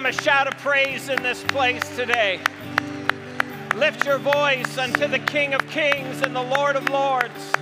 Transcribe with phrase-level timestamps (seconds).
[0.00, 2.40] him a shout of praise in this place today.
[3.74, 7.52] Lift your voice unto the King of Kings and the Lord of Lords.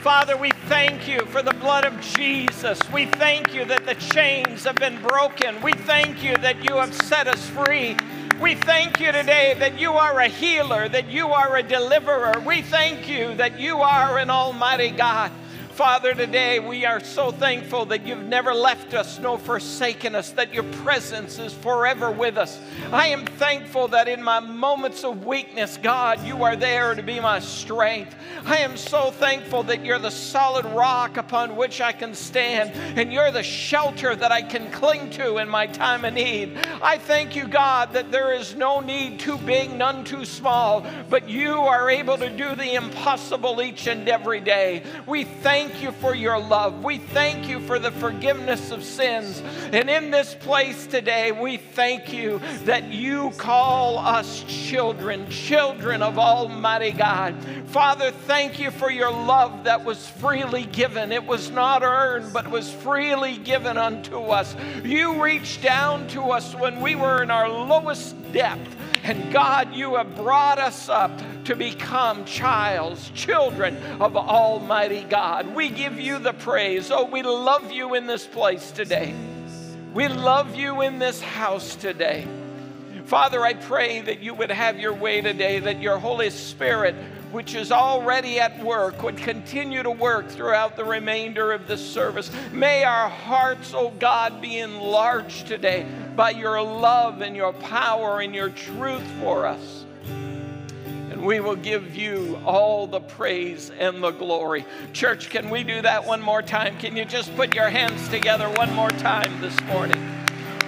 [0.00, 2.80] Father, we thank you for the blood of Jesus.
[2.90, 5.62] We thank you that the chains have been broken.
[5.62, 7.96] We thank you that you have set us free.
[8.40, 12.40] We thank you today that you are a healer, that you are a deliverer.
[12.44, 15.30] We thank you that you are an almighty God.
[15.78, 20.52] Father, today we are so thankful that you've never left us nor forsaken us, that
[20.52, 22.60] your presence is forever with us.
[22.90, 27.20] I am thankful that in my moments of weakness, God, you are there to be
[27.20, 28.16] my strength.
[28.44, 33.12] I am so thankful that you're the solid rock upon which I can stand, and
[33.12, 36.58] you're the shelter that I can cling to in my time of need.
[36.82, 41.28] I thank you, God, that there is no need too big, none too small, but
[41.28, 44.82] you are able to do the impossible each and every day.
[45.06, 46.82] We thank thank you for your love.
[46.82, 49.42] We thank you for the forgiveness of sins.
[49.70, 56.18] And in this place today, we thank you that you call us children, children of
[56.18, 57.34] Almighty God.
[57.66, 61.12] Father, thank you for your love that was freely given.
[61.12, 64.56] It was not earned, but was freely given unto us.
[64.82, 68.87] You reached down to us when we were in our lowest depth.
[69.02, 71.12] And God, you have brought us up
[71.44, 75.54] to become childs, children of Almighty God.
[75.54, 76.90] We give you the praise.
[76.90, 79.14] Oh, we love you in this place today.
[79.94, 82.26] We love you in this house today.
[83.06, 86.94] Father, I pray that you would have your way today, that your Holy Spirit,
[87.32, 92.30] which is already at work, would continue to work throughout the remainder of this service.
[92.52, 95.86] May our hearts, oh God, be enlarged today
[96.18, 99.84] by your love and your power and your truth for us.
[100.04, 104.64] And we will give you all the praise and the glory.
[104.92, 106.76] Church, can we do that one more time?
[106.78, 110.02] Can you just put your hands together one more time this morning?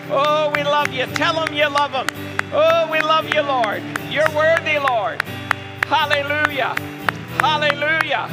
[0.08, 1.06] Oh, we love you.
[1.06, 2.06] Tell them you love them.
[2.52, 3.82] Oh, we love you, Lord.
[4.08, 5.20] You're worthy, Lord.
[5.86, 6.76] Hallelujah.
[7.40, 8.30] Hallelujah.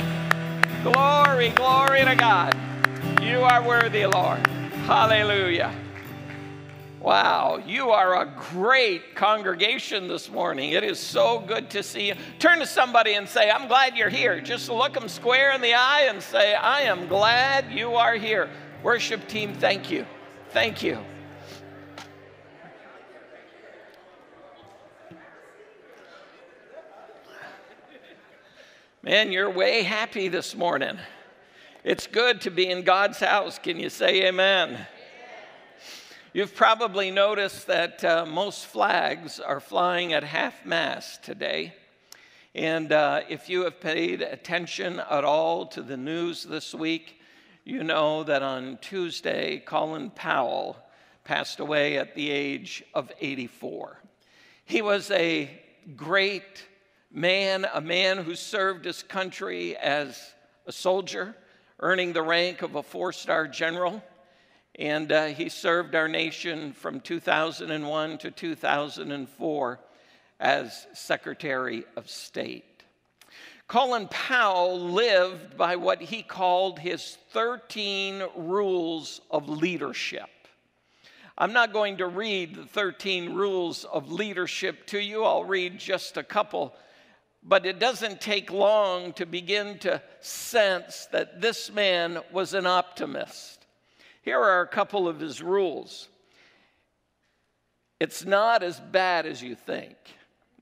[0.83, 2.55] Glory, glory to God.
[3.23, 4.45] You are worthy, Lord.
[4.85, 5.73] Hallelujah.
[6.99, 10.71] Wow, you are a great congregation this morning.
[10.71, 12.15] It is so good to see you.
[12.39, 14.41] Turn to somebody and say, I'm glad you're here.
[14.41, 18.49] Just look them square in the eye and say, I am glad you are here.
[18.81, 20.07] Worship team, thank you.
[20.49, 20.97] Thank you.
[29.03, 30.97] Man, you're way happy this morning.
[31.83, 33.59] It's good to be in God's house.
[33.59, 34.87] Can you say amen?
[36.37, 41.73] You've probably noticed that uh, most flags are flying at half mast today.
[42.53, 47.19] And uh, if you have paid attention at all to the news this week,
[47.63, 50.77] you know that on Tuesday, Colin Powell
[51.23, 53.99] passed away at the age of 84.
[54.63, 55.49] He was a
[55.95, 56.67] great
[57.11, 60.35] man, a man who served his country as
[60.67, 61.35] a soldier,
[61.79, 64.03] earning the rank of a four star general.
[64.75, 69.79] And uh, he served our nation from 2001 to 2004
[70.39, 72.83] as Secretary of State.
[73.67, 80.29] Colin Powell lived by what he called his 13 rules of leadership.
[81.37, 86.17] I'm not going to read the 13 rules of leadership to you, I'll read just
[86.17, 86.73] a couple
[87.47, 93.56] but it doesn't take long to begin to sense that this man was an optimist.
[94.27, 96.09] Here are a couple of his rules
[97.97, 99.95] it's not as bad as you think.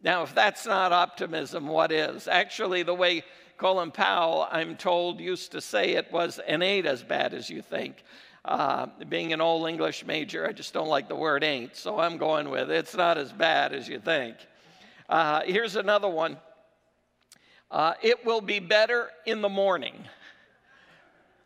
[0.03, 2.27] Now, if that's not optimism, what is?
[2.27, 3.23] Actually, the way
[3.57, 8.03] Colin Powell, I'm told, used to say it was, ain't as bad as you think.
[8.45, 12.17] Uh, being an old English major, I just don't like the word ain't, so I'm
[12.17, 14.35] going with it's not as bad as you think.
[15.09, 16.37] Uh, here's another one
[17.71, 20.05] uh, it will be better in the morning.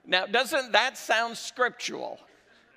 [0.10, 2.20] Now, doesn't that sound scriptural?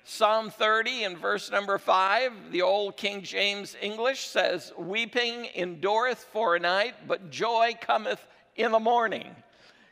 [0.03, 6.55] Psalm 30 and verse number 5, the old King James English says, Weeping endureth for
[6.55, 8.23] a night, but joy cometh
[8.55, 9.35] in the morning.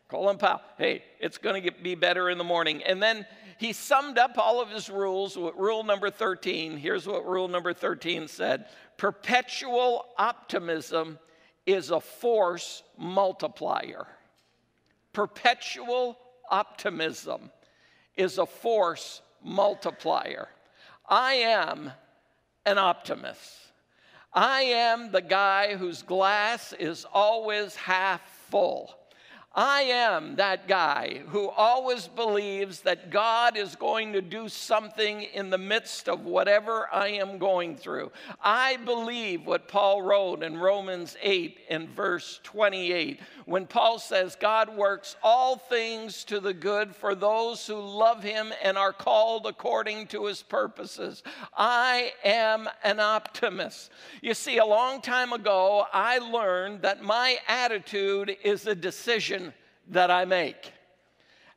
[0.07, 2.83] Colin Powell, hey, it's going to be better in the morning.
[2.83, 3.25] And then
[3.57, 6.77] he summed up all of his rules with rule number 13.
[6.77, 8.65] Here's what rule number 13 said
[8.97, 11.17] Perpetual optimism
[11.65, 14.05] is a force multiplier.
[15.11, 16.17] Perpetual
[16.51, 17.49] optimism
[18.15, 20.49] is a force multiplier.
[21.09, 21.91] I am
[22.65, 23.57] an optimist.
[24.33, 28.95] I am the guy whose glass is always half full.
[29.53, 35.49] I am that guy who always believes that God is going to do something in
[35.49, 38.13] the midst of whatever I am going through.
[38.41, 44.73] I believe what Paul wrote in Romans 8 and verse 28 when Paul says, God
[44.73, 50.07] works all things to the good for those who love him and are called according
[50.07, 51.23] to his purposes.
[51.57, 53.91] I am an optimist.
[54.21, 59.40] You see, a long time ago, I learned that my attitude is a decision
[59.91, 60.73] that I make.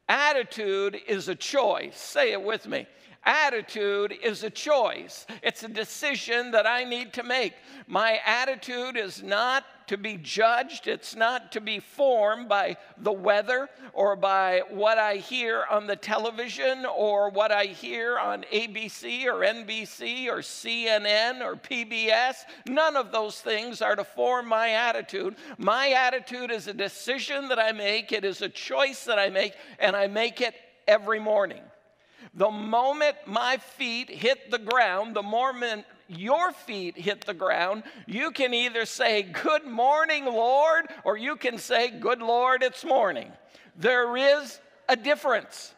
[0.08, 1.98] Attitude is a choice.
[1.98, 2.86] Say it with me.
[3.26, 5.26] Attitude is a choice.
[5.42, 7.54] It's a decision that I need to make.
[7.86, 13.68] My attitude is not to be judged, it's not to be formed by the weather
[13.92, 19.40] or by what I hear on the television or what I hear on ABC or
[19.40, 22.36] NBC or CNN or PBS.
[22.66, 25.36] None of those things are to form my attitude.
[25.58, 29.54] My attitude is a decision that I make, it is a choice that I make,
[29.78, 30.54] and I make it
[30.86, 31.62] every morning.
[32.36, 38.32] The moment my feet hit the ground, the moment your feet hit the ground, you
[38.32, 43.31] can either say, Good morning, Lord, or you can say, Good Lord, it's morning.
[43.76, 45.75] There is a difference,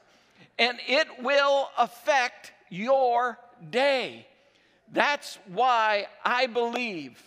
[0.58, 3.38] and it will affect your
[3.70, 4.26] day.
[4.92, 7.22] That's why I believe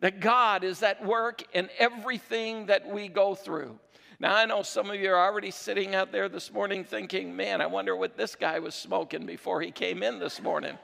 [0.00, 3.78] that God is at work in everything that we go through.
[4.22, 7.60] Now, I know some of you are already sitting out there this morning thinking, man,
[7.60, 10.78] I wonder what this guy was smoking before he came in this morning.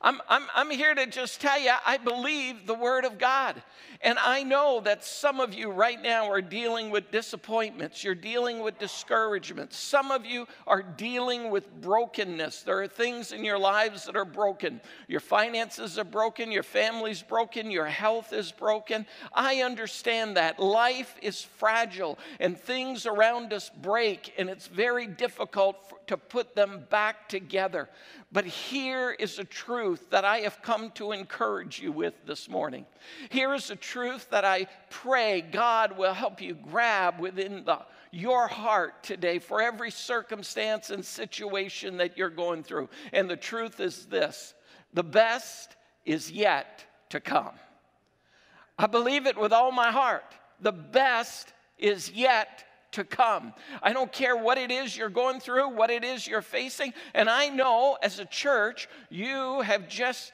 [0.00, 3.60] I'm, I'm, I'm here to just tell you, I believe the Word of God.
[4.00, 8.04] And I know that some of you right now are dealing with disappointments.
[8.04, 9.72] You're dealing with discouragement.
[9.72, 12.62] Some of you are dealing with brokenness.
[12.62, 14.80] There are things in your lives that are broken.
[15.08, 16.52] Your finances are broken.
[16.52, 17.68] Your family's broken.
[17.72, 19.04] Your health is broken.
[19.32, 20.60] I understand that.
[20.60, 26.84] Life is fragile and things around us break, and it's very difficult to put them
[26.90, 27.88] back together.
[28.32, 32.84] But here is a truth that I have come to encourage you with this morning.
[33.30, 38.48] Here is a truth that I pray God will help you grab within the, your
[38.48, 42.88] heart today for every circumstance and situation that you're going through.
[43.12, 44.54] And the truth is this
[44.92, 47.52] the best is yet to come.
[48.78, 50.34] I believe it with all my heart.
[50.60, 53.52] The best is yet to come.
[53.82, 56.94] I don't care what it is you're going through, what it is you're facing.
[57.14, 60.32] And I know as a church, you have just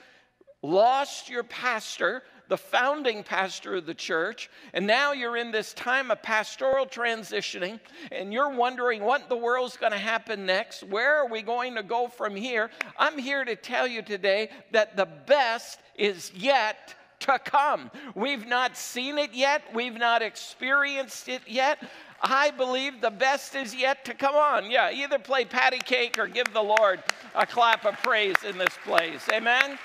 [0.62, 6.10] lost your pastor, the founding pastor of the church, and now you're in this time
[6.10, 7.80] of pastoral transitioning,
[8.12, 10.82] and you're wondering what the world's going to happen next.
[10.84, 12.70] Where are we going to go from here?
[12.98, 17.90] I'm here to tell you today that the best is yet to come.
[18.14, 21.78] We've not seen it yet, we've not experienced it yet,
[22.22, 24.70] I believe the best is yet to come on.
[24.70, 27.02] Yeah, either play patty cake or give the Lord
[27.34, 29.26] a clap of praise in this place.
[29.32, 29.78] Amen.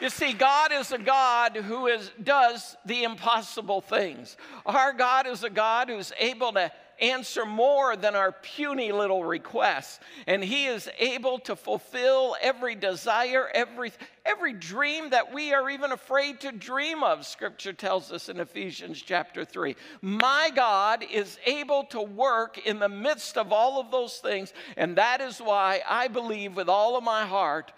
[0.00, 4.36] You see, God is a God who is, does the impossible things.
[4.66, 10.00] Our God is a God who's able to answer more than our puny little requests.
[10.26, 13.92] And He is able to fulfill every desire, every,
[14.24, 19.00] every dream that we are even afraid to dream of, Scripture tells us in Ephesians
[19.00, 19.76] chapter 3.
[20.00, 24.52] My God is able to work in the midst of all of those things.
[24.76, 27.72] And that is why I believe with all of my heart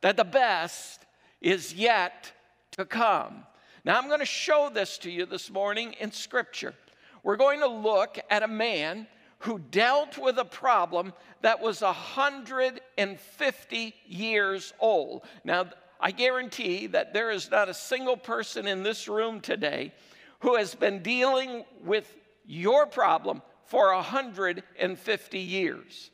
[0.00, 1.04] that the best
[1.40, 2.32] is yet
[2.72, 3.44] to come.
[3.84, 6.74] Now, I'm going to show this to you this morning in Scripture
[7.22, 9.06] we're going to look at a man
[9.40, 15.24] who dealt with a problem that was 150 years old.
[15.44, 15.66] Now,
[15.98, 19.92] I guarantee that there is not a single person in this room today
[20.40, 26.10] who has been dealing with your problem for 150 years.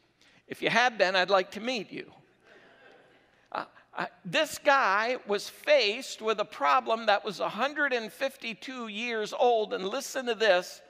[0.48, 2.10] If you have been, I'd like to meet you.
[3.52, 3.64] Uh,
[4.26, 10.34] this guy was faced with a problem that was 152 years old, and listen to
[10.34, 10.82] this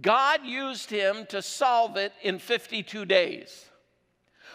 [0.00, 3.69] God used him to solve it in 52 days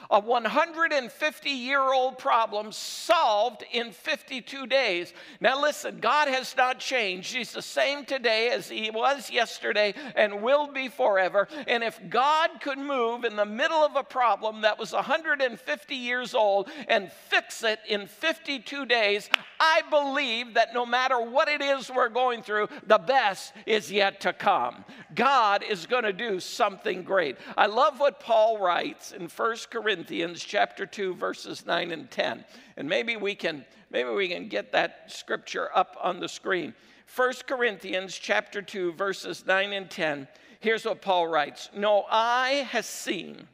[0.09, 5.13] a 150 year old problem solved in 52 days.
[5.39, 7.33] Now, listen, God has not changed.
[7.33, 11.47] He's the same today as He was yesterday and will be forever.
[11.67, 16.33] And if God could move in the middle of a problem that was 150 years
[16.33, 21.89] old and fix it in 52 days, I believe that no matter what it is
[21.89, 24.85] we're going through, the best is yet to come.
[25.13, 27.37] God is going to do something great.
[27.57, 29.94] I love what Paul writes in 1 Corinthians.
[29.95, 32.43] Corinthians chapter 2 verses 9 and 10.
[32.75, 36.73] And maybe we can maybe we can get that scripture up on the screen.
[37.15, 40.27] 1 Corinthians chapter 2 verses 9 and 10.
[40.59, 41.69] Here's what Paul writes.
[41.73, 43.47] No eye has seen,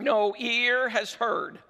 [0.00, 1.60] no ear has heard,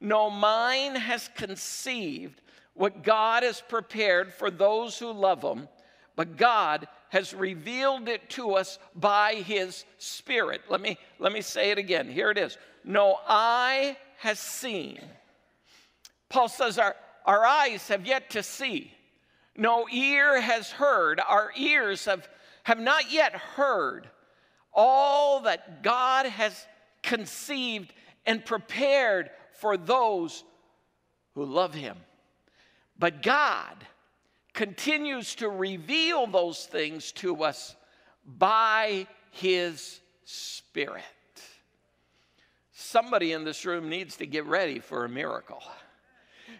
[0.00, 2.40] no mind has conceived
[2.72, 5.68] what God has prepared for those who love him,
[6.16, 10.62] but God has revealed it to us by his spirit.
[10.70, 12.08] Let me let me say it again.
[12.08, 12.56] Here it is.
[12.88, 14.98] No eye has seen.
[16.30, 18.90] Paul says our, our eyes have yet to see.
[19.54, 21.20] No ear has heard.
[21.20, 22.26] Our ears have,
[22.62, 24.08] have not yet heard
[24.72, 26.66] all that God has
[27.02, 27.92] conceived
[28.24, 29.28] and prepared
[29.60, 30.42] for those
[31.34, 31.98] who love him.
[32.98, 33.76] But God
[34.54, 37.76] continues to reveal those things to us
[38.24, 41.04] by His Spirit.
[42.88, 45.62] Somebody in this room needs to get ready for a miracle.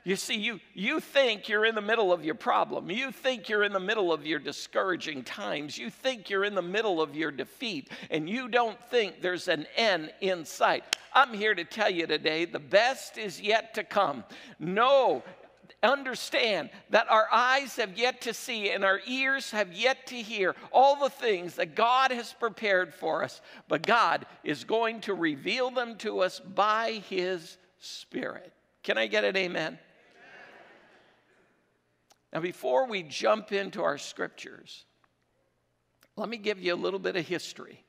[0.04, 2.90] You see, you, you think you're in the middle of your problem.
[2.90, 5.78] You think you're in the middle of your discouraging times.
[5.78, 9.66] You think you're in the middle of your defeat, and you don't think there's an
[9.75, 10.85] end in sight.
[11.14, 14.23] I'm here to tell you today the best is yet to come.
[14.58, 15.23] No,
[15.82, 20.54] understand that our eyes have yet to see and our ears have yet to hear
[20.73, 25.70] all the things that God has prepared for us, but God is going to reveal
[25.70, 28.52] them to us by His Spirit.
[28.82, 29.78] Can I get an amen?
[32.32, 34.85] Now, before we jump into our scriptures,
[36.16, 37.85] let me give you a little bit of history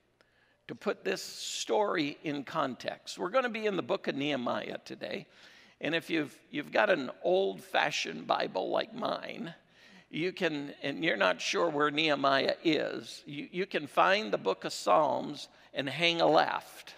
[0.67, 3.17] to put this story in context.
[3.17, 5.25] We're going to be in the book of Nehemiah today.
[5.81, 9.53] And if you've, you've got an old fashioned Bible like mine,
[10.09, 14.65] you can, and you're not sure where Nehemiah is, you, you can find the book
[14.65, 16.95] of Psalms and hang a left.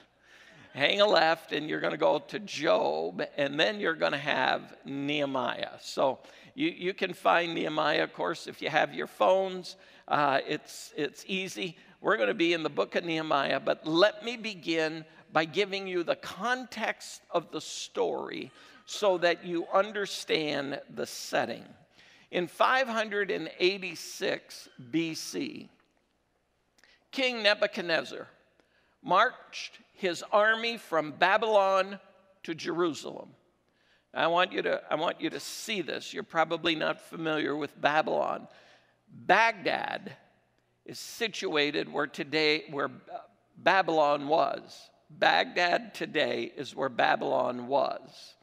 [0.74, 4.18] Hang a left, and you're going to go to Job, and then you're going to
[4.18, 5.72] have Nehemiah.
[5.82, 6.20] So
[6.56, 9.76] you, you can find Nehemiah, of course, if you have your phones.
[10.08, 11.76] Uh, it's, it's easy.
[12.00, 15.88] We're going to be in the book of Nehemiah, but let me begin by giving
[15.88, 18.50] you the context of the story
[18.86, 21.64] so that you understand the setting.
[22.32, 25.70] In 586 BC,
[27.12, 28.28] King Nebuchadnezzar
[29.04, 32.00] marched his army from Babylon
[32.44, 33.30] to Jerusalem.
[34.14, 36.14] I want you to, I want you to see this.
[36.14, 38.48] You're probably not familiar with Babylon.
[39.10, 40.14] Baghdad
[40.86, 42.90] is situated where today, where
[43.58, 44.90] Babylon was.
[45.10, 48.36] Baghdad today is where Babylon was.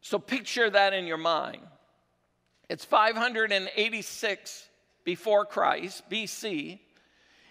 [0.00, 1.62] So picture that in your mind.
[2.68, 4.68] It's 586
[5.04, 6.78] before Christ, BC,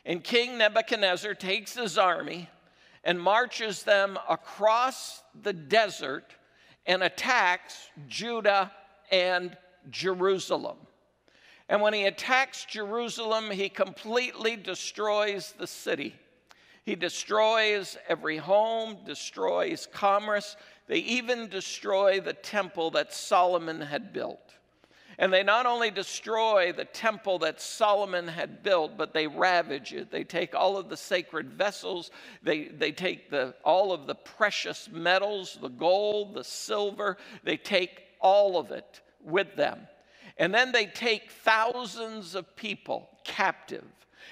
[0.05, 2.49] and King Nebuchadnezzar takes his army
[3.03, 6.33] and marches them across the desert
[6.85, 8.71] and attacks Judah
[9.11, 9.57] and
[9.89, 10.77] Jerusalem.
[11.69, 16.15] And when he attacks Jerusalem, he completely destroys the city.
[16.85, 20.55] He destroys every home, destroys commerce.
[20.87, 24.53] They even destroy the temple that Solomon had built.
[25.19, 30.11] And they not only destroy the temple that Solomon had built, but they ravage it.
[30.11, 32.11] They take all of the sacred vessels,
[32.43, 38.03] they, they take the, all of the precious metals, the gold, the silver, they take
[38.19, 39.87] all of it with them.
[40.37, 43.85] And then they take thousands of people captive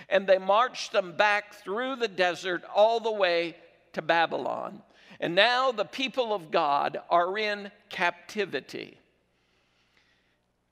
[0.09, 3.55] and they march them back through the desert all the way
[3.93, 4.81] to Babylon.
[5.19, 8.97] And now the people of God are in captivity.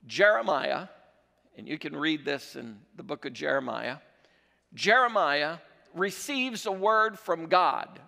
[0.05, 0.87] Jeremiah,
[1.57, 3.97] and you can read this in the book of Jeremiah,
[4.73, 5.57] Jeremiah
[5.93, 7.99] receives a word from God.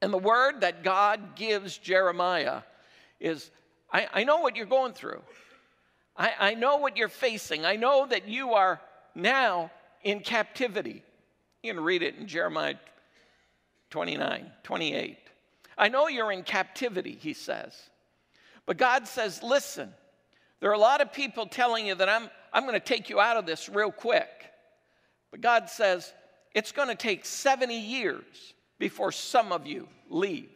[0.00, 2.62] And the word that God gives Jeremiah
[3.20, 3.50] is
[3.92, 5.22] I, I know what you're going through.
[6.16, 7.64] I, I know what you're facing.
[7.64, 8.80] I know that you are
[9.14, 9.70] now
[10.02, 11.02] in captivity.
[11.62, 12.74] You can read it in Jeremiah
[13.94, 15.18] 29, 28.
[15.78, 17.72] I know you're in captivity, he says.
[18.66, 19.94] But God says, listen,
[20.58, 23.20] there are a lot of people telling you that I'm, I'm going to take you
[23.20, 24.26] out of this real quick.
[25.30, 26.12] But God says,
[26.56, 28.24] it's going to take 70 years
[28.80, 30.50] before some of you leave.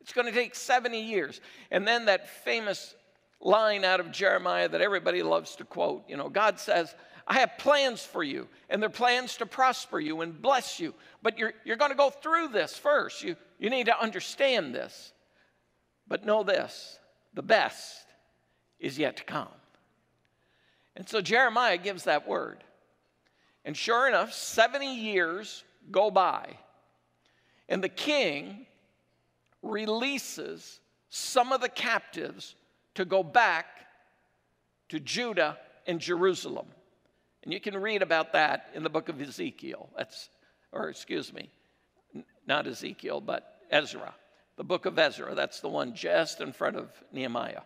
[0.00, 1.40] It's going to take 70 years.
[1.70, 2.96] And then that famous
[3.40, 6.92] line out of Jeremiah that everybody loves to quote, you know, God says,
[7.30, 10.94] I have plans for you, and they're plans to prosper you and bless you.
[11.22, 13.22] But you're, you're going to go through this first.
[13.22, 15.12] You, you need to understand this.
[16.08, 16.98] But know this
[17.32, 18.04] the best
[18.80, 19.46] is yet to come.
[20.96, 22.64] And so Jeremiah gives that word.
[23.64, 26.56] And sure enough, 70 years go by,
[27.68, 28.66] and the king
[29.62, 32.56] releases some of the captives
[32.96, 33.66] to go back
[34.88, 36.66] to Judah and Jerusalem.
[37.42, 39.88] And you can read about that in the book of Ezekiel.
[39.96, 40.28] That's,
[40.72, 41.50] or excuse me,
[42.46, 44.14] not Ezekiel, but Ezra.
[44.56, 45.34] The book of Ezra.
[45.34, 47.62] That's the one just in front of Nehemiah.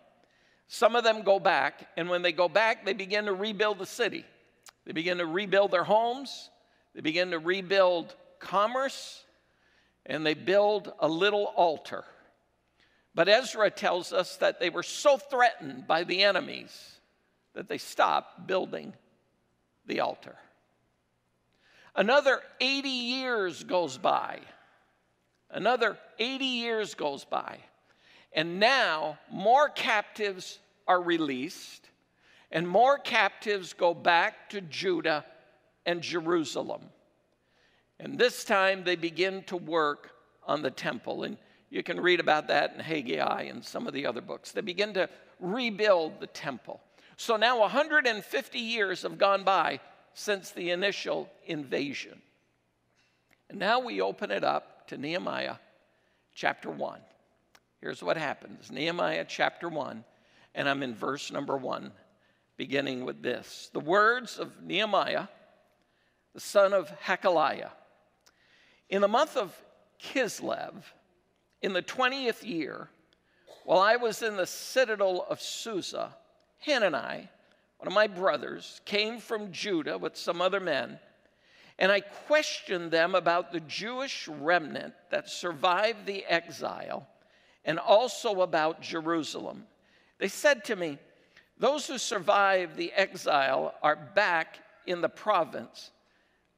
[0.67, 3.85] Some of them go back, and when they go back, they begin to rebuild the
[3.85, 4.25] city.
[4.85, 6.49] They begin to rebuild their homes,
[6.93, 9.23] they begin to rebuild commerce,
[10.05, 12.05] and they build a little altar.
[13.13, 16.99] But Ezra tells us that they were so threatened by the enemies
[17.53, 18.93] that they stopped building
[19.87, 20.35] the altar.
[21.95, 24.39] Another 80 years goes by.
[25.49, 27.59] Another 80 years goes by.
[28.33, 31.89] And now more captives are released,
[32.51, 35.25] and more captives go back to Judah
[35.85, 36.81] and Jerusalem.
[37.99, 40.11] And this time they begin to work
[40.45, 41.23] on the temple.
[41.23, 41.37] And
[41.69, 44.51] you can read about that in Haggai and some of the other books.
[44.51, 46.81] They begin to rebuild the temple.
[47.17, 49.79] So now 150 years have gone by
[50.13, 52.21] since the initial invasion.
[53.49, 55.55] And now we open it up to Nehemiah
[56.33, 56.99] chapter 1.
[57.81, 60.03] Here's what happens Nehemiah chapter 1,
[60.55, 61.91] and I'm in verse number 1,
[62.57, 65.27] beginning with this The words of Nehemiah,
[66.33, 67.71] the son of Hachaliah.
[68.89, 69.55] In the month of
[70.01, 70.73] Kislev,
[71.61, 72.89] in the 20th year,
[73.63, 76.15] while I was in the citadel of Susa,
[76.65, 77.29] Hanani,
[77.77, 80.99] one of my brothers, came from Judah with some other men,
[81.77, 87.07] and I questioned them about the Jewish remnant that survived the exile
[87.65, 89.65] and also about Jerusalem.
[90.17, 90.97] They said to me,
[91.57, 95.91] Those who survived the exile are back in the province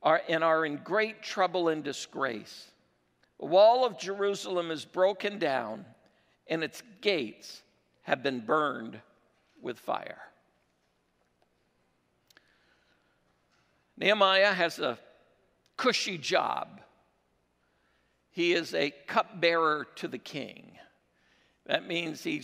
[0.04, 2.72] and are in great trouble and disgrace.
[3.40, 5.86] The wall of Jerusalem is broken down,
[6.48, 7.62] and its gates
[8.04, 9.02] have been burned
[9.67, 10.21] with fire.
[13.97, 14.97] Nehemiah has a
[15.75, 16.79] cushy job.
[18.31, 20.71] He is a cupbearer to the king.
[21.65, 22.43] That means he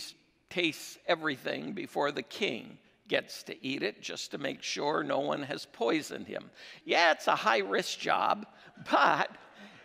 [0.50, 2.76] tastes everything before the king
[3.08, 6.50] gets to eat it just to make sure no one has poisoned him.
[6.84, 8.46] Yeah, it's a high risk job,
[8.90, 9.30] but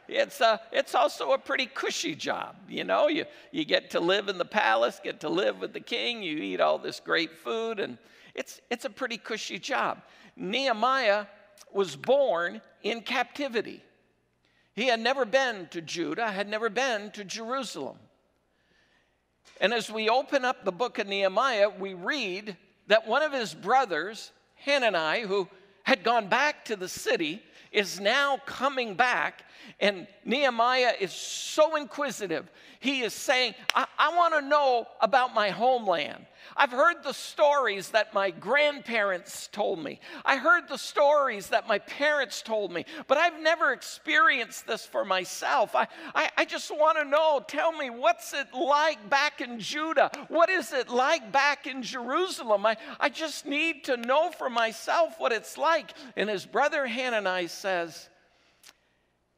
[0.09, 2.55] it's, a, it's also a pretty cushy job.
[2.67, 5.79] You know, you, you get to live in the palace, get to live with the
[5.79, 7.97] king, you eat all this great food, and
[8.33, 10.01] it's, it's a pretty cushy job.
[10.35, 11.25] Nehemiah
[11.71, 13.83] was born in captivity.
[14.75, 17.97] He had never been to Judah, had never been to Jerusalem.
[19.61, 22.55] And as we open up the book of Nehemiah, we read
[22.87, 24.31] that one of his brothers,
[24.65, 25.47] Hanani, who
[25.83, 27.41] had gone back to the city,
[27.71, 29.43] is now coming back.
[29.79, 32.49] And Nehemiah is so inquisitive.
[32.79, 36.25] He is saying, I, I want to know about my homeland.
[36.55, 39.99] I've heard the stories that my grandparents told me.
[40.25, 45.05] I heard the stories that my parents told me, but I've never experienced this for
[45.05, 45.75] myself.
[45.75, 50.09] I, I, I just want to know tell me, what's it like back in Judah?
[50.29, 52.65] What is it like back in Jerusalem?
[52.65, 55.93] I, I just need to know for myself what it's like.
[56.15, 58.09] And his brother Hanani says,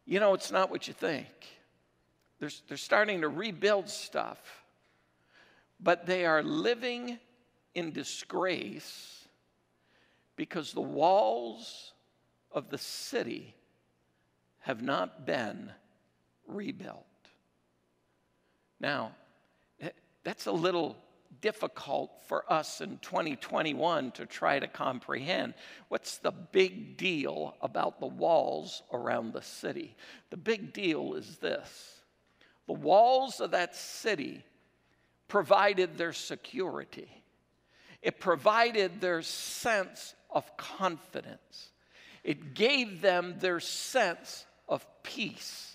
[0.06, 1.28] You know, it's not what you think.
[2.40, 4.62] They're, they're starting to rebuild stuff
[5.82, 7.18] but they are living
[7.74, 9.28] in disgrace
[10.36, 11.94] because the walls
[12.52, 13.56] of the city
[14.60, 15.72] have not been
[16.48, 17.06] rebuilt.
[18.80, 19.14] Now,
[20.24, 20.96] that's a little
[21.42, 25.54] difficult for us in 2021 to try to comprehend.
[25.90, 29.96] What's the big deal about the walls around the city?
[30.30, 32.02] The big deal is this
[32.68, 34.46] the walls of that city
[35.28, 37.10] provided their security,
[38.02, 41.72] it provided their sense of confidence,
[42.24, 45.71] it gave them their sense of peace.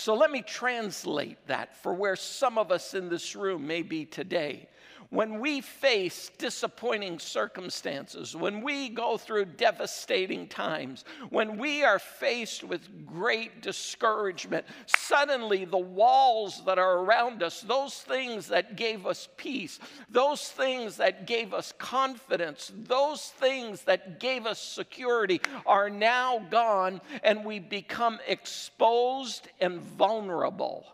[0.00, 4.04] So let me translate that for where some of us in this room may be
[4.04, 4.68] today.
[5.10, 12.62] When we face disappointing circumstances, when we go through devastating times, when we are faced
[12.62, 19.30] with great discouragement, suddenly the walls that are around us, those things that gave us
[19.38, 26.38] peace, those things that gave us confidence, those things that gave us security are now
[26.50, 30.84] gone and we become exposed and vulnerable.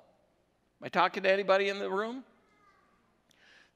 [0.80, 2.22] Am I talking to anybody in the room?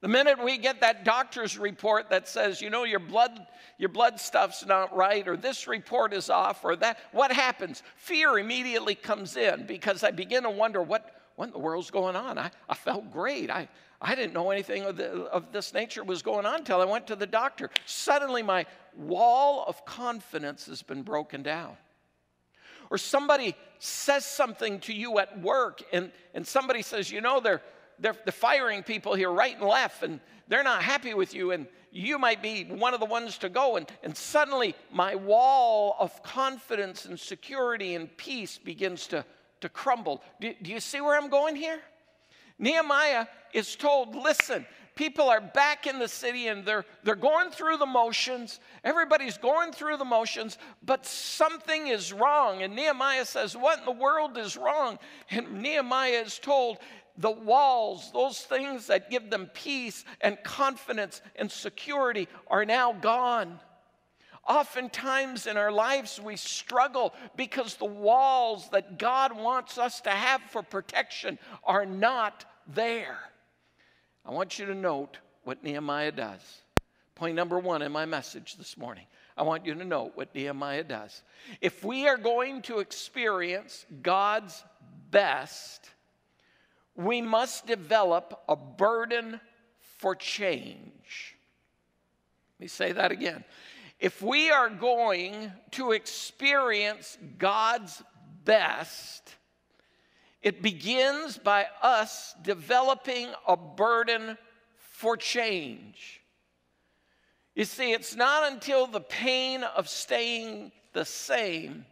[0.00, 3.46] The minute we get that doctor's report that says, you know, your blood,
[3.78, 7.82] your blood stuff's not right, or this report is off, or that, what happens?
[7.96, 12.14] Fear immediately comes in because I begin to wonder what, what in the world's going
[12.14, 12.38] on?
[12.38, 13.50] I, I felt great.
[13.50, 13.68] I,
[14.00, 17.08] I didn't know anything of, the, of this nature was going on until I went
[17.08, 17.68] to the doctor.
[17.84, 21.76] Suddenly, my wall of confidence has been broken down.
[22.90, 27.62] Or somebody says something to you at work, and, and somebody says, You know, they're,
[27.98, 31.66] they're, they're firing people here right and left, and they're not happy with you, and
[31.90, 33.76] you might be one of the ones to go.
[33.76, 39.24] And, and suddenly, my wall of confidence and security and peace begins to,
[39.60, 40.22] to crumble.
[40.40, 41.80] Do, do you see where I'm going here?
[42.58, 44.66] Nehemiah is told, listen,
[44.98, 48.58] people are back in the city and they're, they're going through the motions.
[48.82, 52.62] Everybody's going through the motions, but something is wrong.
[52.64, 54.98] And Nehemiah says, What in the world is wrong?
[55.30, 56.78] And Nehemiah is told,
[57.18, 63.58] the walls, those things that give them peace and confidence and security, are now gone.
[64.48, 70.40] Oftentimes in our lives, we struggle because the walls that God wants us to have
[70.42, 73.18] for protection are not there.
[74.24, 76.40] I want you to note what Nehemiah does.
[77.14, 79.04] Point number one in my message this morning.
[79.36, 81.22] I want you to note what Nehemiah does.
[81.60, 84.64] If we are going to experience God's
[85.10, 85.90] best,
[86.98, 89.40] we must develop a burden
[89.98, 91.36] for change.
[92.58, 93.44] Let me say that again.
[94.00, 98.02] If we are going to experience God's
[98.44, 99.36] best,
[100.42, 104.36] it begins by us developing a burden
[104.76, 106.20] for change.
[107.54, 111.86] You see, it's not until the pain of staying the same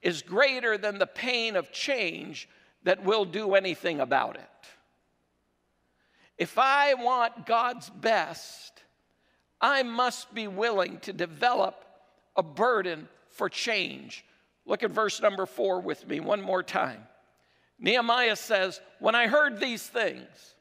[0.00, 2.48] is greater than the pain of change
[2.86, 4.42] that we'll do anything about it.
[6.38, 8.80] If I want God's best,
[9.60, 11.84] I must be willing to develop
[12.36, 14.24] a burden for change.
[14.66, 17.02] Look at verse number four with me one more time.
[17.80, 20.54] Nehemiah says, When I heard these things,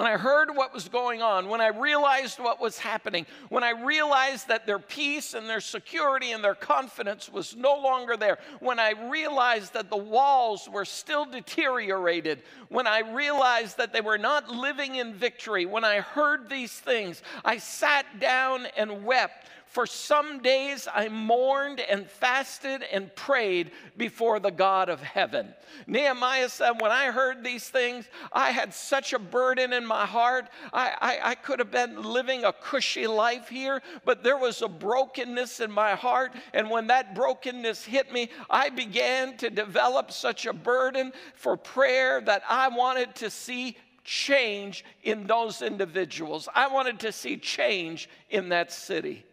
[0.00, 3.72] when I heard what was going on, when I realized what was happening, when I
[3.72, 8.78] realized that their peace and their security and their confidence was no longer there, when
[8.80, 14.48] I realized that the walls were still deteriorated, when I realized that they were not
[14.48, 20.42] living in victory, when I heard these things, I sat down and wept for some
[20.42, 25.54] days I mourned and fasted and prayed before the God of heaven.
[25.86, 30.48] Nehemiah said, When I heard these things, I had such a burden in my heart.
[30.72, 34.66] I, I, I could have been living a cushy life here, but there was a
[34.68, 36.32] brokenness in my heart.
[36.52, 42.20] And when that brokenness hit me, I began to develop such a burden for prayer
[42.22, 46.48] that I wanted to see change in those individuals.
[46.52, 49.24] I wanted to see change in that city.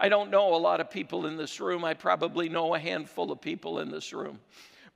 [0.00, 1.84] I don't know a lot of people in this room.
[1.84, 4.38] I probably know a handful of people in this room.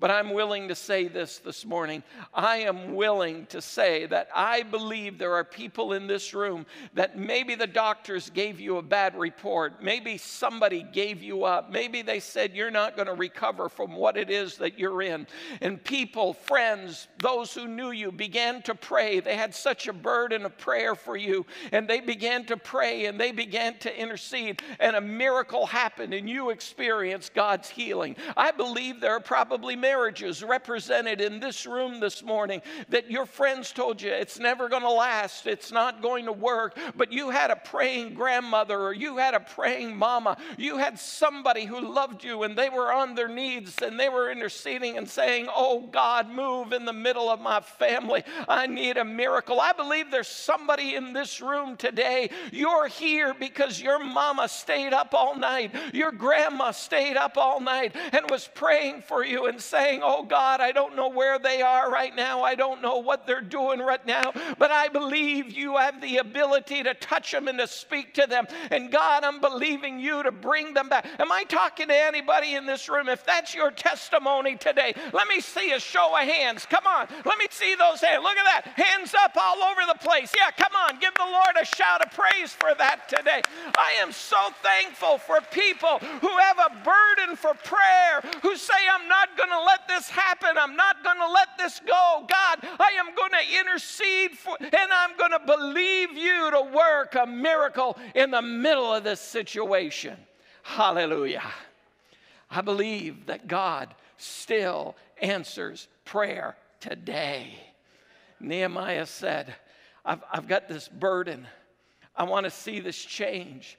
[0.03, 2.03] But I'm willing to say this this morning.
[2.35, 7.17] I am willing to say that I believe there are people in this room that
[7.17, 9.81] maybe the doctors gave you a bad report.
[9.81, 11.71] Maybe somebody gave you up.
[11.71, 15.25] Maybe they said you're not going to recover from what it is that you're in.
[15.61, 19.21] And people, friends, those who knew you began to pray.
[19.21, 21.47] They had such a burden of prayer for you.
[21.71, 24.63] And they began to pray and they began to intercede.
[24.81, 28.17] And a miracle happened and you experienced God's healing.
[28.37, 33.73] I believe there are probably marriages represented in this room this morning that your friends
[33.73, 37.51] told you it's never going to last, it's not going to work, but you had
[37.51, 42.43] a praying grandmother or you had a praying mama, you had somebody who loved you
[42.43, 46.73] and they were on their knees and they were interceding and saying, Oh God, move
[46.73, 48.25] in the middle of my family.
[48.49, 49.61] I need a miracle.
[49.61, 52.31] I believe there's somebody in this room today.
[52.51, 57.95] You're here because your mama stayed up all night, your grandma stayed up all night
[58.13, 61.91] and was praying for you and saying, Oh God, I don't know where they are
[61.91, 62.43] right now.
[62.43, 66.83] I don't know what they're doing right now, but I believe you have the ability
[66.85, 68.47] to touch them and to speak to them.
[68.71, 71.07] And God, I'm believing you to bring them back.
[71.19, 73.09] Am I talking to anybody in this room?
[73.09, 76.67] If that's your testimony today, let me see a show of hands.
[76.67, 78.23] Come on, let me see those hands.
[78.23, 78.73] Look at that.
[78.77, 80.33] Hands up all over the place.
[80.37, 83.43] Yeah, come on, give the Lord a shout of praise for that today.
[83.77, 89.09] I am so thankful for people who have a burden for prayer, who say, I'm
[89.09, 90.51] not going to let this happen.
[90.57, 92.27] I'm not going to let this go.
[92.29, 97.15] God, I am going to intercede for, and I'm going to believe you to work
[97.15, 100.17] a miracle in the middle of this situation.
[100.63, 101.43] Hallelujah.
[102.51, 107.55] I believe that God still answers prayer today.
[108.41, 109.55] Nehemiah said,
[110.05, 111.47] I've, I've got this burden.
[112.17, 113.79] I want to see this change.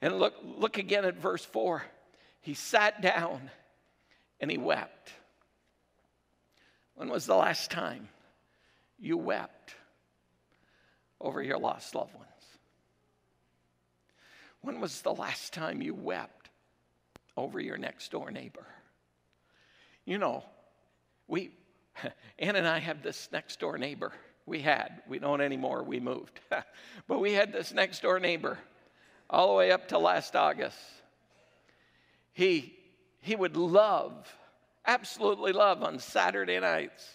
[0.00, 1.82] And look, look again at verse 4.
[2.40, 3.50] He sat down
[4.40, 5.12] and he wept.
[7.02, 8.08] When was the last time
[8.96, 9.74] you wept
[11.20, 12.28] over your lost loved ones?
[14.60, 16.50] When was the last time you wept
[17.36, 18.64] over your next door neighbor?
[20.04, 20.44] You know,
[21.26, 21.50] we,
[22.38, 24.12] Ann and I have this next door neighbor.
[24.46, 26.38] We had, we don't anymore, we moved.
[27.08, 28.60] but we had this next door neighbor
[29.28, 30.78] all the way up to last August.
[32.32, 32.78] He,
[33.22, 34.32] he would love,
[34.86, 37.06] absolutely love on Saturday nights,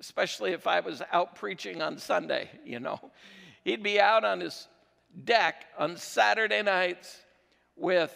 [0.00, 3.00] especially if I was out preaching on Sunday, you know.
[3.64, 4.68] He'd be out on his
[5.24, 7.18] deck on Saturday nights
[7.76, 8.12] with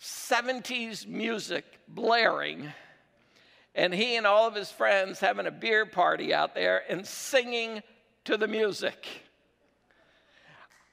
[0.00, 2.72] 70s music blaring,
[3.74, 7.82] and he and all of his friends having a beer party out there and singing
[8.24, 9.06] to the music.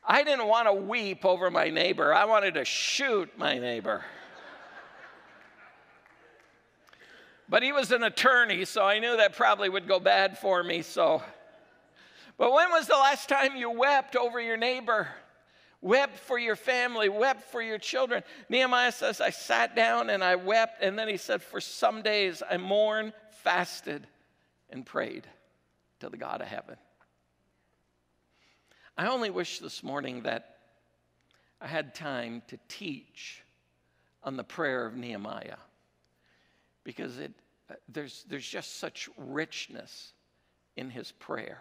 [0.08, 4.04] I didn't want to weep over my neighbor, I wanted to shoot my neighbor.
[7.50, 10.82] But he was an attorney, so I knew that probably would go bad for me,
[10.82, 11.22] so
[12.38, 15.08] but when was the last time you wept over your neighbor?
[15.82, 18.24] Wept for your family, wept for your children.
[18.50, 20.82] Nehemiah says, I sat down and I wept.
[20.82, 24.08] And then he said, For some days I mourned, fasted,
[24.70, 25.28] and prayed
[26.00, 26.76] to the God of heaven.
[28.98, 30.58] I only wish this morning that
[31.62, 33.44] I had time to teach
[34.24, 35.58] on the prayer of Nehemiah
[36.86, 37.34] because it,
[37.90, 40.14] there's, there's just such richness
[40.78, 41.60] in his prayer.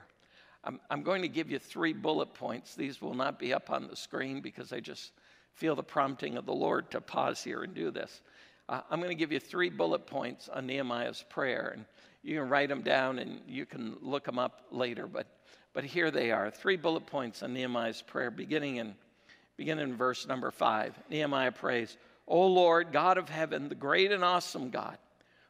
[0.63, 2.77] I'm, I'm going to give you three bullet points.
[2.77, 5.13] These will not be up on the screen because I just
[5.55, 8.23] feel the prompting of the Lord to pause here and do this.
[8.69, 11.85] Uh, I'm going to give you three bullet points on Nehemiah's prayer, and
[12.23, 15.07] you can write them down and you can look them up later.
[15.07, 15.27] But,
[15.75, 18.95] but here they are three bullet points on Nehemiah's prayer, beginning in,
[19.57, 20.99] beginning in verse number five.
[21.11, 24.97] Nehemiah prays, O Lord, God of heaven, the great and awesome God,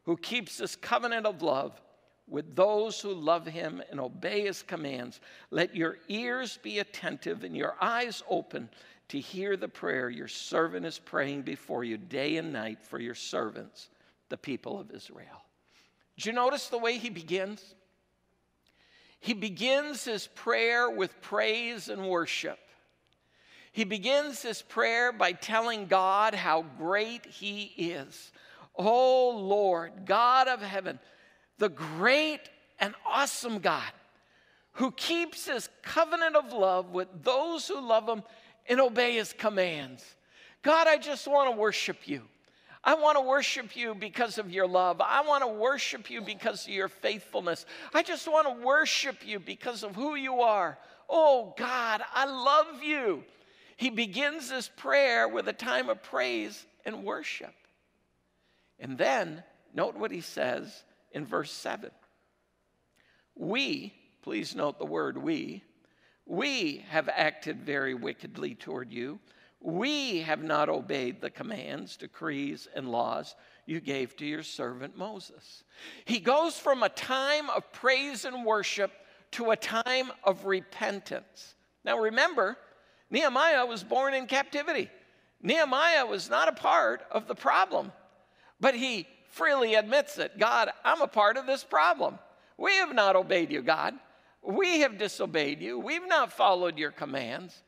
[0.04, 1.80] who keeps this covenant of love
[2.26, 5.20] with those who love him and obey his commands.
[5.50, 8.68] Let your ears be attentive and your eyes open
[9.08, 13.14] to hear the prayer your servant is praying before you day and night for your
[13.14, 13.90] servants,
[14.30, 15.44] the people of Israel.
[16.16, 17.74] Did you notice the way he begins?
[19.20, 22.58] He begins his prayer with praise and worship.
[23.72, 28.32] He begins his prayer by telling God how great he is.
[28.76, 30.98] Oh Lord, God of heaven,
[31.58, 32.40] the great
[32.80, 33.92] and awesome God
[34.72, 38.22] who keeps his covenant of love with those who love him
[38.68, 40.04] and obey his commands.
[40.62, 42.22] God, I just want to worship you.
[42.82, 45.00] I want to worship you because of your love.
[45.00, 47.64] I want to worship you because of your faithfulness.
[47.94, 50.76] I just want to worship you because of who you are.
[51.08, 53.24] Oh, God, I love you.
[53.76, 57.54] He begins this prayer with a time of praise and worship.
[58.78, 59.42] And then,
[59.74, 61.90] note what he says in verse 7.
[63.36, 65.62] We, please note the word we,
[66.26, 69.20] we have acted very wickedly toward you.
[69.60, 73.34] We have not obeyed the commands, decrees, and laws
[73.66, 75.64] you gave to your servant Moses.
[76.04, 78.92] He goes from a time of praise and worship
[79.32, 81.54] to a time of repentance.
[81.84, 82.56] Now remember,
[83.10, 84.90] Nehemiah was born in captivity.
[85.42, 87.92] Nehemiah was not a part of the problem,
[88.64, 92.18] but he freely admits it God, I'm a part of this problem.
[92.56, 93.92] We have not obeyed you, God.
[94.40, 95.78] We have disobeyed you.
[95.78, 97.62] We've not followed your commands.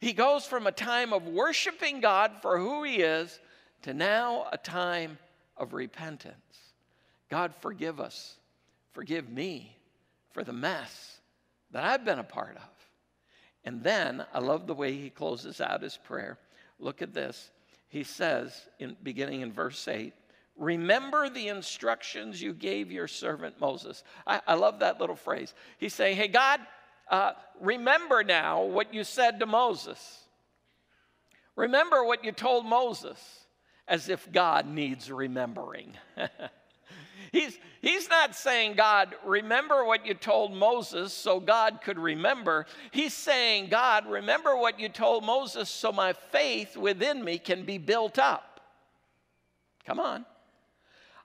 [0.00, 3.40] He goes from a time of worshiping God for who he is
[3.84, 5.16] to now a time
[5.56, 6.74] of repentance.
[7.30, 8.36] God, forgive us.
[8.92, 9.78] Forgive me
[10.32, 11.20] for the mess
[11.70, 12.90] that I've been a part of.
[13.64, 16.36] And then I love the way he closes out his prayer.
[16.78, 17.50] Look at this.
[17.88, 20.12] He says, in, beginning in verse 8,
[20.56, 24.02] Remember the instructions you gave your servant Moses.
[24.26, 25.54] I, I love that little phrase.
[25.78, 26.60] He's saying, Hey, God,
[27.08, 30.24] uh, remember now what you said to Moses.
[31.54, 33.18] Remember what you told Moses,
[33.86, 35.94] as if God needs remembering.
[37.32, 42.66] he's, he's not saying, God, remember what you told Moses so God could remember.
[42.90, 47.78] He's saying, God, remember what you told Moses so my faith within me can be
[47.78, 48.60] built up.
[49.86, 50.24] Come on.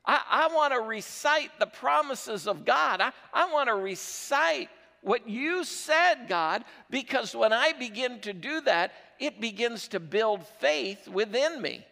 [0.06, 3.02] I, I want to recite the promises of God.
[3.02, 4.70] I, I want to recite
[5.02, 10.46] what you said, God, because when I begin to do that, it begins to build
[10.60, 11.86] faith within me.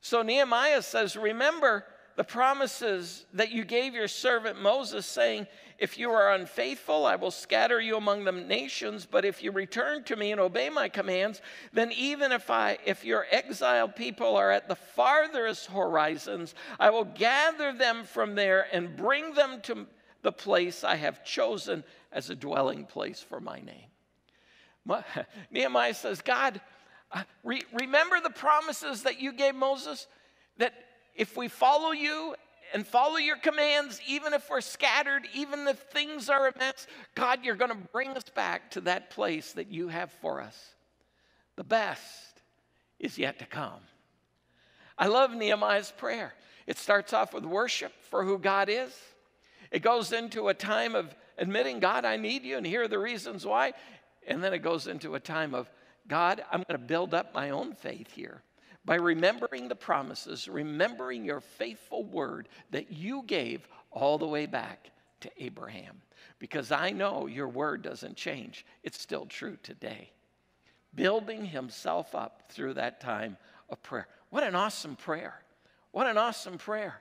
[0.00, 1.84] So Nehemiah says, Remember
[2.16, 5.46] the promises that you gave your servant Moses, saying,
[5.78, 9.06] If you are unfaithful, I will scatter you among the nations.
[9.10, 13.04] But if you return to me and obey my commands, then even if I if
[13.04, 18.96] your exiled people are at the farthest horizons, I will gather them from there and
[18.96, 19.86] bring them to
[20.22, 23.90] the place I have chosen as a dwelling place for my name.
[25.50, 26.60] Nehemiah says, God,
[27.10, 30.06] uh, re- remember the promises that you gave Moses?
[30.58, 30.74] That
[31.14, 32.34] if we follow you
[32.72, 37.44] and follow your commands, even if we're scattered, even if things are a mess, God,
[37.44, 40.74] you're going to bring us back to that place that you have for us.
[41.56, 42.42] The best
[42.98, 43.80] is yet to come.
[44.98, 46.34] I love Nehemiah's prayer.
[46.66, 48.96] It starts off with worship for who God is.
[49.70, 52.98] It goes into a time of admitting, God, I need you, and here are the
[52.98, 53.72] reasons why.
[54.26, 55.70] And then it goes into a time of,
[56.08, 58.42] God, I'm going to build up my own faith here
[58.84, 64.90] by remembering the promises, remembering your faithful word that you gave all the way back
[65.20, 66.02] to Abraham.
[66.38, 70.10] Because I know your word doesn't change, it's still true today.
[70.94, 73.36] Building himself up through that time
[73.70, 74.06] of prayer.
[74.30, 75.34] What an awesome prayer!
[75.92, 77.00] What an awesome prayer.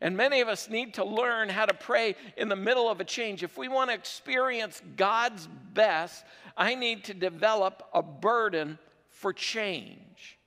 [0.00, 3.04] And many of us need to learn how to pray in the middle of a
[3.04, 3.42] change.
[3.42, 6.24] If we want to experience God's best,
[6.56, 8.78] I need to develop a burden
[9.10, 10.38] for change.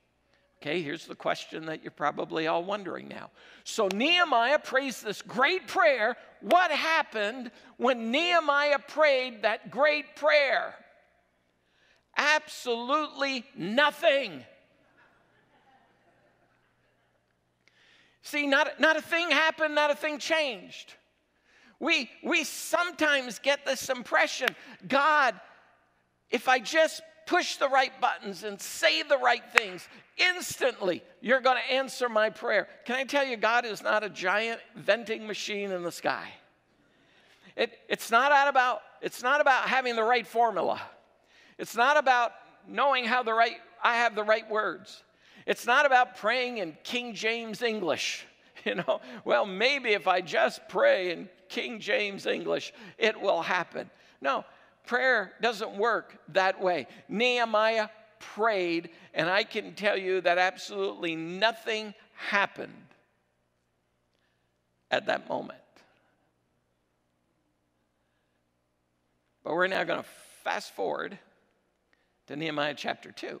[0.62, 3.30] Okay, here's the question that you're probably all wondering now.
[3.64, 6.16] So Nehemiah prays this great prayer.
[6.40, 10.74] What happened when Nehemiah prayed that great prayer?
[12.16, 14.44] Absolutely nothing.
[18.22, 20.94] See, not, not a thing happened, not a thing changed.
[21.78, 24.48] We, we sometimes get this impression
[24.88, 25.38] God,
[26.30, 29.86] if I just push the right buttons and say the right things,
[30.16, 32.68] instantly you're going to answer my prayer.
[32.84, 36.28] Can I tell you, God is not a giant venting machine in the sky.
[37.56, 40.80] It, it's, not about, it's not about having the right formula.
[41.58, 42.32] It's not about
[42.68, 45.02] knowing how the right, I have the right words.
[45.46, 48.26] It's not about praying in King James English.
[48.64, 53.88] You know, well, maybe if I just pray in King James English, it will happen.
[54.20, 54.44] No,
[54.86, 56.86] Prayer doesn't work that way.
[57.08, 62.72] Nehemiah prayed, and I can tell you that absolutely nothing happened
[64.90, 65.58] at that moment.
[69.44, 70.08] But we're now going to
[70.42, 71.18] fast forward
[72.26, 73.40] to Nehemiah chapter 2.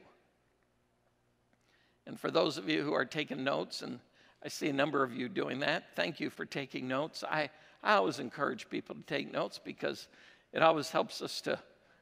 [2.06, 3.98] And for those of you who are taking notes, and
[4.44, 7.24] I see a number of you doing that, thank you for taking notes.
[7.24, 7.50] I,
[7.82, 10.06] I always encourage people to take notes because
[10.52, 11.58] it always helps us to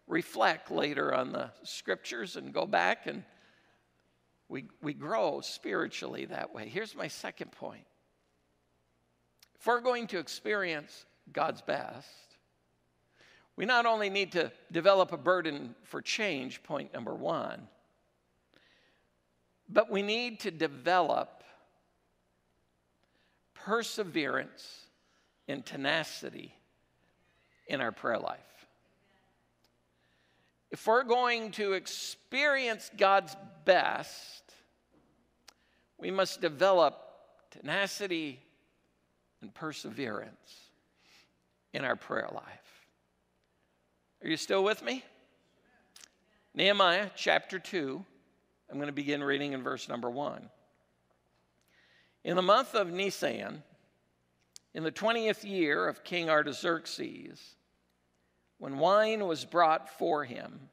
[0.06, 3.24] reflect later on the scriptures and go back and
[4.48, 6.68] we, we grow spiritually that way.
[6.68, 7.86] Here's my second point.
[9.58, 12.08] If we're going to experience God's best,
[13.56, 17.68] we not only need to develop a burden for change, point number one,
[19.68, 21.42] but we need to develop
[23.54, 24.86] perseverance
[25.48, 26.54] and tenacity
[27.66, 28.38] in our prayer life.
[30.70, 34.42] If we're going to experience God's best,
[35.98, 36.98] we must develop
[37.50, 38.40] tenacity
[39.40, 40.70] and perseverance
[41.72, 42.86] in our prayer life.
[44.22, 45.04] Are you still with me?
[46.54, 48.04] Nehemiah chapter 2,
[48.70, 50.48] I'm going to begin reading in verse number 1.
[52.24, 53.62] In the month of Nisan,
[54.74, 57.54] in the 20th year of King Artaxerxes,
[58.58, 60.68] when wine was brought for him,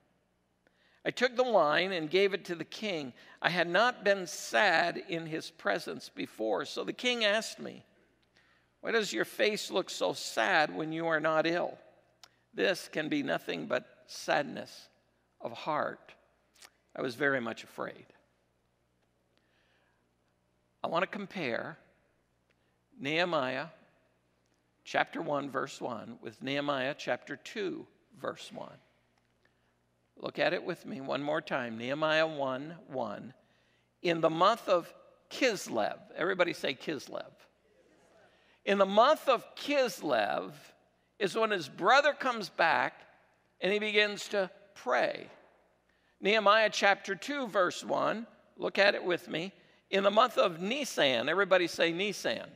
[1.05, 3.13] I took the wine and gave it to the king.
[3.41, 6.65] I had not been sad in his presence before.
[6.65, 7.83] So the king asked me,
[8.81, 11.77] Why does your face look so sad when you are not ill?
[12.53, 14.89] This can be nothing but sadness
[15.39, 16.13] of heart.
[16.95, 18.05] I was very much afraid.
[20.83, 21.77] I want to compare
[22.99, 23.67] Nehemiah
[24.91, 27.87] chapter 1, verse 1, with Nehemiah chapter 2,
[28.21, 28.69] verse 1.
[30.17, 31.77] Look at it with me one more time.
[31.77, 33.33] Nehemiah 1 1.
[34.01, 34.93] In the month of
[35.29, 37.31] Kislev, everybody say Kislev.
[38.65, 40.51] In the month of Kislev
[41.19, 42.95] is when his brother comes back
[43.61, 45.27] and he begins to pray.
[46.19, 48.27] Nehemiah chapter 2, verse 1.
[48.57, 49.53] Look at it with me.
[49.89, 52.49] In the month of Nisan, everybody say Nisan.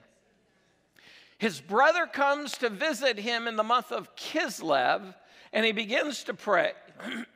[1.37, 5.13] His brother comes to visit him in the month of Kislev,
[5.51, 6.71] and he begins to pray.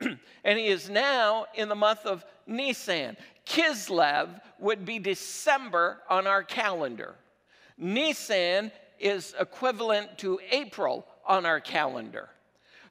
[0.44, 3.16] and he is now in the month of Nisan.
[3.46, 7.14] Kislev would be December on our calendar.
[7.76, 12.28] Nisan is equivalent to April on our calendar.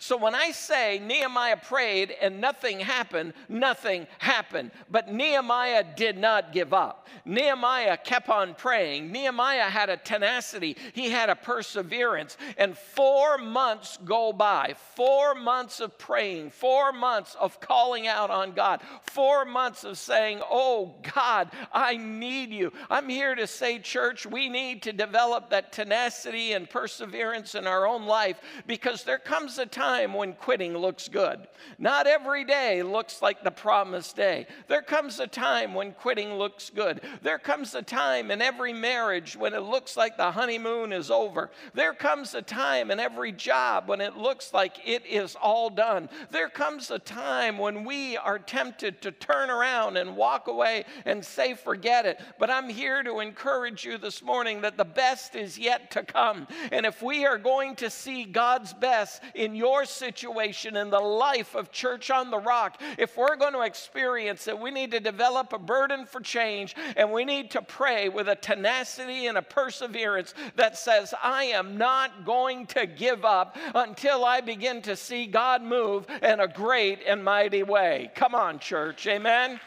[0.02, 4.72] So when I say Nehemiah prayed and nothing happened, nothing happened.
[4.90, 7.10] But Nehemiah did not give up.
[7.26, 9.12] Nehemiah kept on praying.
[9.12, 12.38] Nehemiah had a tenacity, he had a perseverance.
[12.58, 18.54] And four months go by four months of praying, four months of calling out on
[18.54, 22.72] God, four months of saying, Oh God, I need you.
[22.90, 27.86] I'm here to say, church, we need to develop that tenacity and perseverance in our
[27.86, 31.48] own life because there comes a time time when quitting looks good.
[31.80, 34.46] Not every day looks like the promised day.
[34.68, 37.02] There comes a time when quitting looks good.
[37.24, 41.50] There comes a time in every marriage when it looks like the honeymoon is over.
[41.74, 46.08] There comes a time in every job when it looks like it is all done.
[46.30, 51.26] There comes a time when we are tempted to turn around and walk away and
[51.26, 52.20] say, forget it.
[52.38, 56.48] But I'm here to encourage you this morning that the best is yet to come.
[56.72, 61.00] And if we are going to see God's best in your your situation in the
[61.00, 65.00] life of Church on the Rock, if we're going to experience it, we need to
[65.00, 69.42] develop a burden for change and we need to pray with a tenacity and a
[69.42, 75.28] perseverance that says, I am not going to give up until I begin to see
[75.28, 78.12] God move in a great and mighty way.
[78.16, 79.08] Come on, church.
[79.08, 79.62] Amen.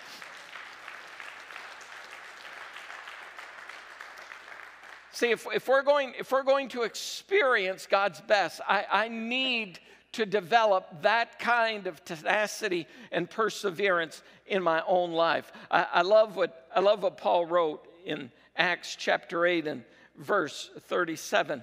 [5.12, 9.78] See, if, if, we're going, if we're going to experience God's best, I, I need
[10.12, 15.50] to develop that kind of tenacity and perseverance in my own life.
[15.70, 19.84] I, I, love, what, I love what Paul wrote in Acts chapter 8 and
[20.16, 21.62] verse 37.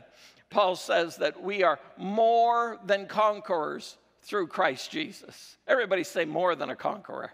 [0.49, 5.57] Paul says that we are more than conquerors through Christ Jesus.
[5.67, 7.31] Everybody say more than a conqueror.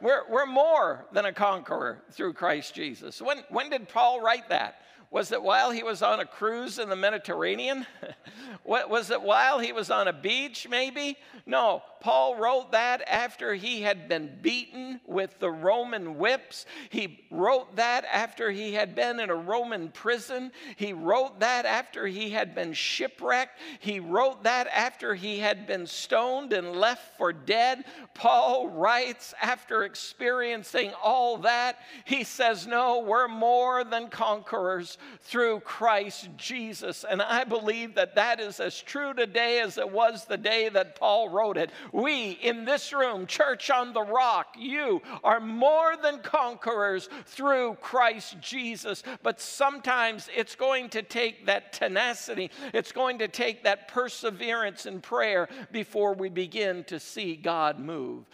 [0.00, 3.20] We're, we're more than a conqueror through Christ Jesus.
[3.20, 4.80] When, when did Paul write that?
[5.16, 7.86] Was it while he was on a cruise in the Mediterranean?
[8.64, 11.16] was it while he was on a beach, maybe?
[11.46, 16.64] No, Paul wrote that after he had been beaten with the Roman whips.
[16.88, 20.52] He wrote that after he had been in a Roman prison.
[20.76, 23.58] He wrote that after he had been shipwrecked.
[23.80, 27.82] He wrote that after he had been stoned and left for dead.
[28.14, 36.28] Paul writes after experiencing all that, he says, No, we're more than conquerors through Christ
[36.36, 37.04] Jesus.
[37.04, 40.94] And I believe that that is as true today as it was the day that
[40.94, 41.72] Paul wrote it.
[41.96, 48.36] We in this room, Church on the Rock, you are more than conquerors through Christ
[48.38, 49.02] Jesus.
[49.22, 55.00] But sometimes it's going to take that tenacity, it's going to take that perseverance in
[55.00, 58.26] prayer before we begin to see God move.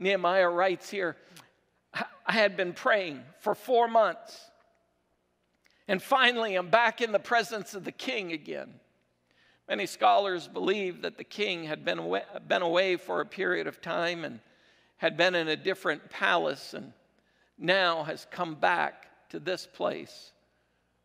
[0.00, 1.16] Nehemiah writes here,
[1.94, 4.40] I had been praying for four months.
[5.86, 8.80] And finally, I'm back in the presence of the king again.
[9.68, 13.80] Many scholars believe that the king had been away, been away for a period of
[13.80, 14.40] time and
[14.98, 16.92] had been in a different palace and
[17.58, 20.32] now has come back to this place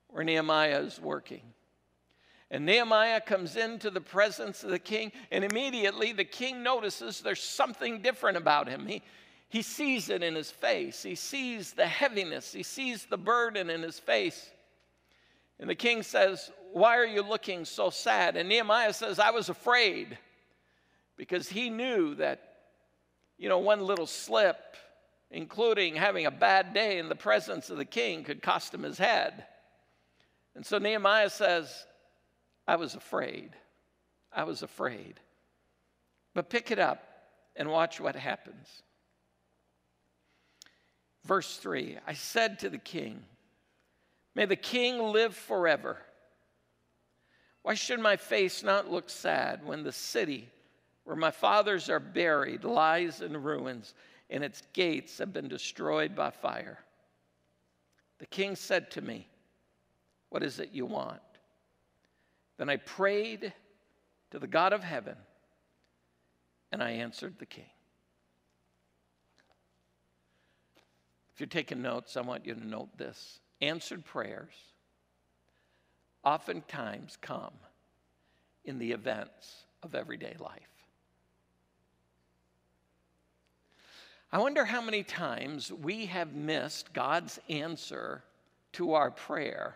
[0.07, 1.41] where Nehemiah is working.
[2.51, 7.41] And Nehemiah comes into the presence of the king, and immediately the king notices there's
[7.41, 8.86] something different about him.
[8.86, 9.01] He,
[9.47, 13.82] he sees it in his face, he sees the heaviness, he sees the burden in
[13.82, 14.51] his face.
[15.62, 18.36] And the king says, Why are you looking so sad?
[18.36, 20.18] And Nehemiah says, I was afraid
[21.16, 22.55] because he knew that,
[23.38, 24.76] you know, one little slip,
[25.30, 28.97] including having a bad day in the presence of the king, could cost him his
[28.97, 29.45] head.
[30.55, 31.86] And so Nehemiah says,
[32.68, 33.51] I was afraid.
[34.34, 35.20] I was afraid.
[36.34, 37.03] But pick it up
[37.55, 38.82] and watch what happens.
[41.24, 43.24] Verse 3 I said to the king,
[44.36, 45.97] May the king live forever.
[47.63, 50.49] Why should my face not look sad when the city
[51.03, 53.93] where my fathers are buried lies in ruins
[54.29, 56.79] and its gates have been destroyed by fire?
[58.19, 59.27] The king said to me,
[60.29, 61.19] What is it you want?
[62.57, 63.53] Then I prayed
[64.32, 65.17] to the God of heaven
[66.71, 67.65] and I answered the king.
[71.34, 74.53] If you're taking notes, I want you to note this answered prayers
[76.24, 77.53] oftentimes come
[78.66, 80.62] in the events of everyday life.
[84.32, 88.24] I wonder how many times we have missed God's answer
[88.74, 89.76] to our prayer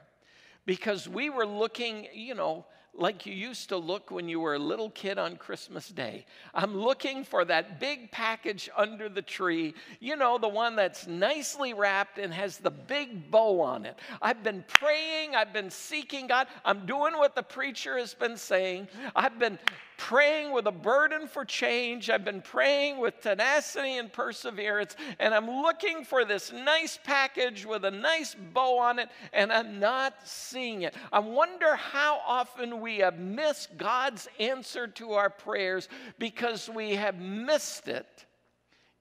[0.66, 2.66] because we were looking, you know,
[2.98, 6.26] like you used to look when you were a little kid on Christmas Day.
[6.54, 11.74] I'm looking for that big package under the tree, you know, the one that's nicely
[11.74, 13.98] wrapped and has the big bow on it.
[14.22, 18.88] I've been praying, I've been seeking God, I'm doing what the preacher has been saying.
[19.16, 19.60] I've been
[19.98, 22.10] praying with a burden for change.
[22.10, 27.86] I've been praying with tenacity and perseverance, and I'm looking for this nice package with
[27.86, 30.96] a nice bow on it, and I'm not seeing it.
[31.12, 37.20] I wonder how often we have missed God's answer to our prayers because we have
[37.20, 38.28] missed it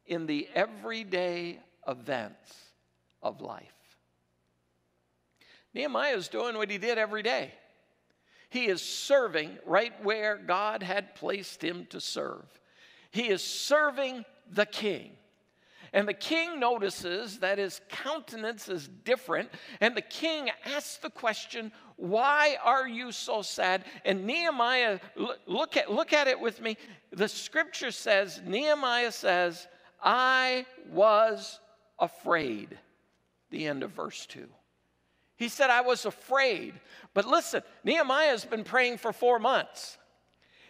[0.07, 2.51] in the everyday events
[3.23, 3.99] of life.
[5.75, 7.53] Nehemiah is doing what he did every day.
[8.49, 12.47] He is serving right where God had placed him to serve.
[13.11, 15.11] He is serving the king.
[15.93, 19.51] And the king notices that his countenance is different.
[19.81, 23.85] And the king asks the question, Why are you so sad?
[24.05, 24.99] And Nehemiah,
[25.47, 26.77] look at, look at it with me.
[27.13, 29.69] The scripture says, Nehemiah says,
[30.03, 31.61] I was
[31.99, 32.77] afraid.
[33.51, 34.47] The end of verse 2.
[35.37, 36.75] He said, I was afraid.
[37.13, 39.99] But listen, Nehemiah has been praying for four months.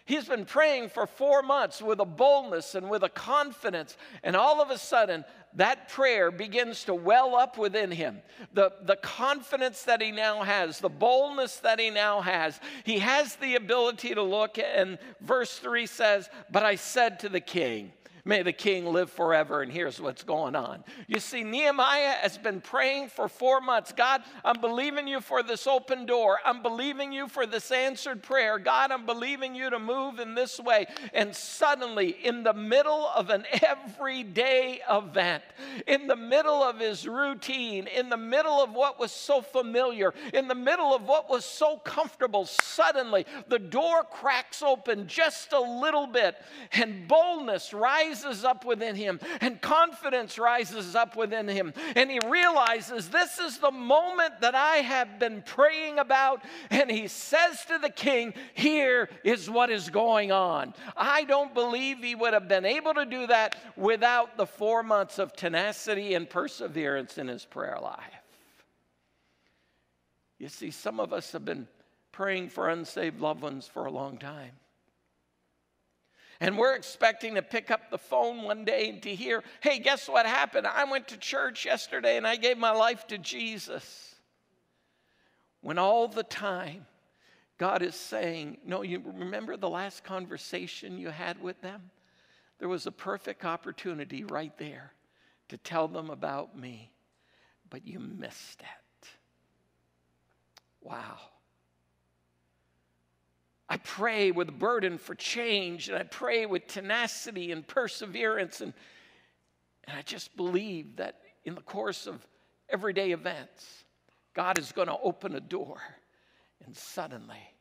[0.06, 3.96] He's been praying for four months with a boldness and with a confidence.
[4.22, 5.24] And all of a sudden,
[5.54, 8.20] that prayer begins to well up within him.
[8.52, 12.60] The, the confidence that he now has, the boldness that he now has.
[12.84, 17.40] He has the ability to look, and verse 3 says, But I said to the
[17.40, 17.92] king,
[18.26, 19.60] May the king live forever.
[19.60, 20.82] And here's what's going on.
[21.06, 23.92] You see, Nehemiah has been praying for four months.
[23.92, 26.38] God, I'm believing you for this open door.
[26.42, 28.58] I'm believing you for this answered prayer.
[28.58, 30.86] God, I'm believing you to move in this way.
[31.12, 35.42] And suddenly, in the middle of an everyday event,
[35.86, 40.48] in the middle of his routine, in the middle of what was so familiar, in
[40.48, 46.06] the middle of what was so comfortable, suddenly the door cracks open just a little
[46.06, 46.36] bit
[46.72, 51.72] and boldness rises rises up within him, and confidence rises up within him.
[51.96, 56.42] And he realizes this is the moment that I have been praying about.
[56.70, 60.74] And he says to the king, Here is what is going on.
[60.96, 65.18] I don't believe he would have been able to do that without the four months
[65.18, 67.98] of tenacity and perseverance in his prayer life.
[70.38, 71.68] You see, some of us have been
[72.12, 74.52] praying for unsaved loved ones for a long time.
[76.40, 80.08] And we're expecting to pick up the phone one day and to hear, hey, guess
[80.08, 80.66] what happened?
[80.66, 84.14] I went to church yesterday and I gave my life to Jesus.
[85.60, 86.86] When all the time
[87.56, 91.90] God is saying, no, you remember the last conversation you had with them?
[92.58, 94.92] There was a perfect opportunity right there
[95.48, 96.90] to tell them about me,
[97.70, 99.08] but you missed it.
[100.80, 101.18] Wow.
[103.68, 108.60] I pray with a burden for change, and I pray with tenacity and perseverance.
[108.60, 108.74] And,
[109.84, 112.26] and I just believe that in the course of
[112.68, 113.84] everyday events,
[114.34, 115.80] God is going to open a door,
[116.64, 117.54] and suddenly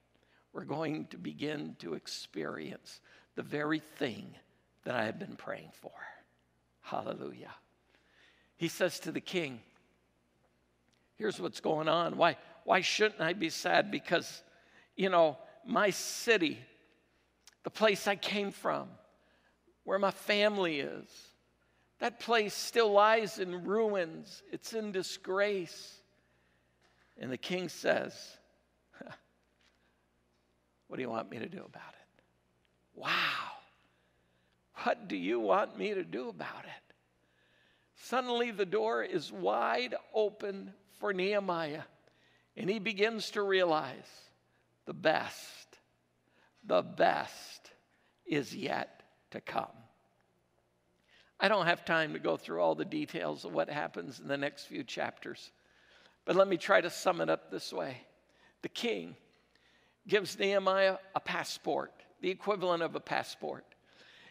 [0.51, 2.99] we're going to begin to experience
[3.35, 4.35] the very thing
[4.83, 5.91] that I have been praying for.
[6.81, 7.53] Hallelujah.
[8.57, 9.61] He says to the king,
[11.15, 12.17] Here's what's going on.
[12.17, 13.91] Why, why shouldn't I be sad?
[13.91, 14.41] Because,
[14.95, 16.59] you know, my city,
[17.63, 18.87] the place I came from,
[19.83, 21.07] where my family is.
[21.99, 25.99] That place still lies in ruins, it's in disgrace.
[27.17, 28.13] And the king says,
[30.87, 32.23] What do you want me to do about it?
[32.95, 33.09] Wow.
[34.83, 36.93] What do you want me to do about it?
[37.95, 41.83] Suddenly, the door is wide open for Nehemiah,
[42.57, 44.22] and he begins to realize
[44.85, 45.79] the best,
[46.65, 47.71] the best
[48.25, 49.65] is yet to come.
[51.39, 54.37] I don't have time to go through all the details of what happens in the
[54.37, 55.51] next few chapters,
[56.25, 57.97] but let me try to sum it up this way.
[58.61, 59.15] The king
[60.07, 63.65] gives Nehemiah a passport, the equivalent of a passport.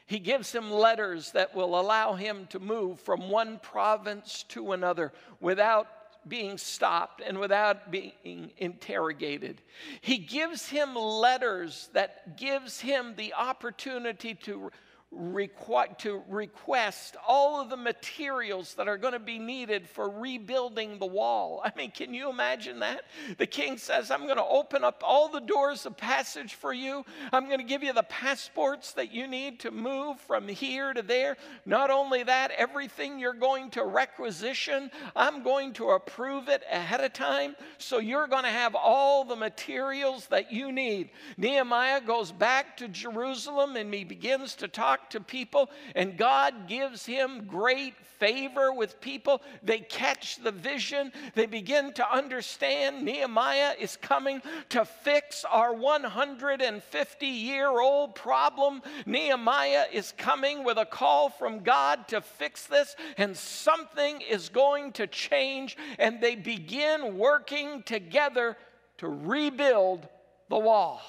[0.06, 5.12] He gives him letters that will allow him to move from one province to another
[5.40, 5.86] without
[6.28, 9.62] being stopped and without being interrogated.
[10.00, 14.70] He gives him letters that gives him the opportunity to
[15.16, 20.98] requ- to request all of the materials that are going to be needed for rebuilding
[20.98, 21.60] the wall.
[21.64, 23.02] I mean, can you imagine that?
[23.38, 27.04] The king says, I'm going to open up all the doors of passage for you.
[27.32, 31.02] I'm going to give you the passports that you need to move from here to
[31.02, 31.36] there.
[31.66, 37.12] Not only that, everything you're going to requisition, I'm going to approve it ahead of
[37.12, 37.56] time.
[37.78, 41.10] So you're going to have all the materials that you need.
[41.36, 46.66] Nehemiah goes back to Jerusalem and he begins to talk talk to people, and God
[46.68, 49.42] gives him great favor with people.
[49.62, 57.26] They catch the vision, they begin to understand Nehemiah is coming to fix our 150
[57.26, 58.82] year old problem.
[59.06, 64.92] Nehemiah is coming with a call from God to fix this, and something is going
[64.92, 68.56] to change, and they begin working together
[68.98, 70.06] to rebuild
[70.48, 71.00] the wall.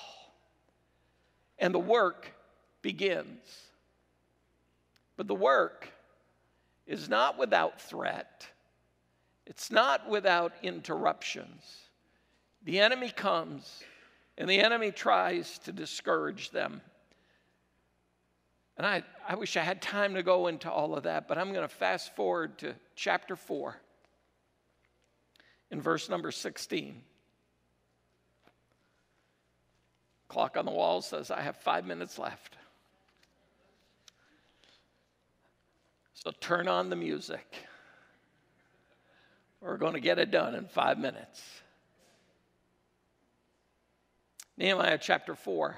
[1.60, 2.34] And the work
[2.82, 3.64] begins.
[5.18, 5.90] But the work
[6.86, 8.48] is not without threat,
[9.46, 11.80] it's not without interruptions.
[12.66, 13.84] The enemy comes
[14.38, 16.82] and the enemy tries to discourage them.
[18.78, 21.50] And I, I wish I had time to go into all of that, but I'm
[21.50, 23.76] going to fast forward to chapter 4
[25.72, 27.02] in verse number 16.
[30.28, 32.58] Clock on the wall says I have five minutes left.
[36.14, 37.46] So turn on the music.
[39.62, 41.42] We're going to get it done in five minutes.
[44.58, 45.76] Nehemiah chapter 4.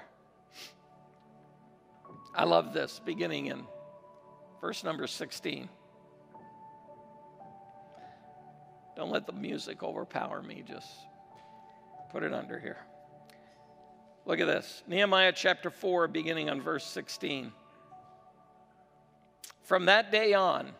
[2.35, 3.63] I love this, beginning in
[4.59, 5.69] verse number 16.
[8.97, 10.89] Don't let the music overpower me, just
[12.11, 12.77] put it under here.
[14.25, 17.51] Look at this Nehemiah chapter 4, beginning on verse 16.
[19.65, 20.71] From that day on,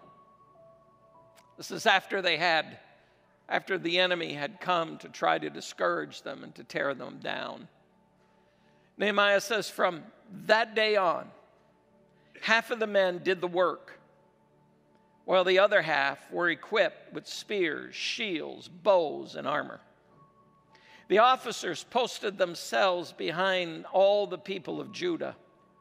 [1.58, 2.78] this is after they had,
[3.50, 7.68] after the enemy had come to try to discourage them and to tear them down.
[8.98, 10.04] Nehemiah says, from
[10.46, 11.26] that day on,
[12.42, 14.00] half of the men did the work,
[15.26, 19.80] while the other half were equipped with spears, shields, bows, and armor.
[21.08, 25.36] The officers posted themselves behind all the people of Judah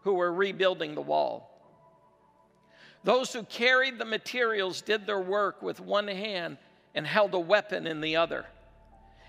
[0.04, 1.50] who were rebuilding the wall.
[3.04, 6.56] Those who carried the materials did their work with one hand
[6.94, 8.46] and held a weapon in the other.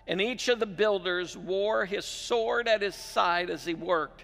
[0.07, 4.23] And each of the builders wore his sword at his side as he worked.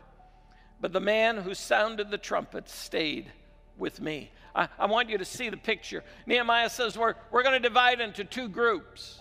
[0.79, 3.31] But the man who sounded the trumpet stayed
[3.77, 4.31] with me.
[4.55, 6.03] I, I want you to see the picture.
[6.25, 9.19] Nehemiah says we're, we're going to divide into two groups.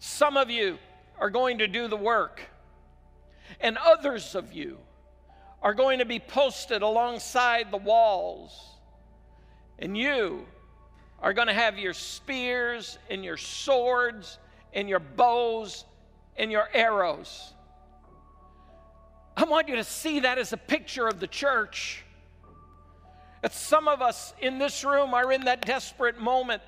[0.00, 0.78] Some of you
[1.20, 2.42] are going to do the work,
[3.60, 4.78] and others of you
[5.62, 8.73] are going to be posted alongside the walls
[9.78, 10.46] and you
[11.20, 14.38] are going to have your spears and your swords
[14.72, 15.84] and your bows
[16.36, 17.52] and your arrows.
[19.36, 22.04] I want you to see that as a picture of the church.
[23.42, 26.62] That some of us in this room are in that desperate moment.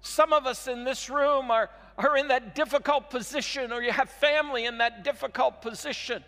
[0.00, 4.10] Some of us in this room are, are in that difficult position, or you have
[4.10, 6.22] family in that difficult position.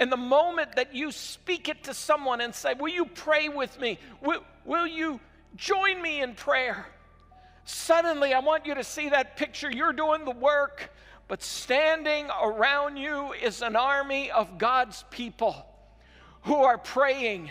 [0.00, 3.78] And the moment that you speak it to someone and say, Will you pray with
[3.78, 3.98] me?
[4.22, 5.20] Will, will you
[5.56, 6.86] join me in prayer?
[7.64, 9.70] Suddenly, I want you to see that picture.
[9.70, 10.90] You're doing the work,
[11.28, 15.66] but standing around you is an army of God's people
[16.42, 17.50] who are praying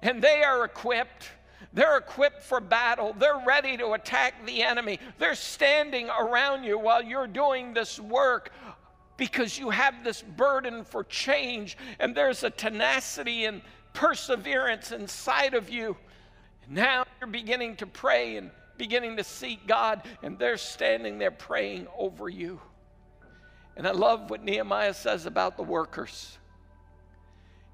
[0.00, 1.28] and they are equipped.
[1.74, 3.14] They're equipped for battle.
[3.18, 4.98] They're ready to attack the enemy.
[5.18, 8.50] They're standing around you while you're doing this work
[9.16, 15.68] because you have this burden for change and there's a tenacity and perseverance inside of
[15.68, 15.96] you.
[16.64, 21.30] And now you're beginning to pray and beginning to seek God, and they're standing there
[21.30, 22.60] praying over you.
[23.76, 26.36] And I love what Nehemiah says about the workers.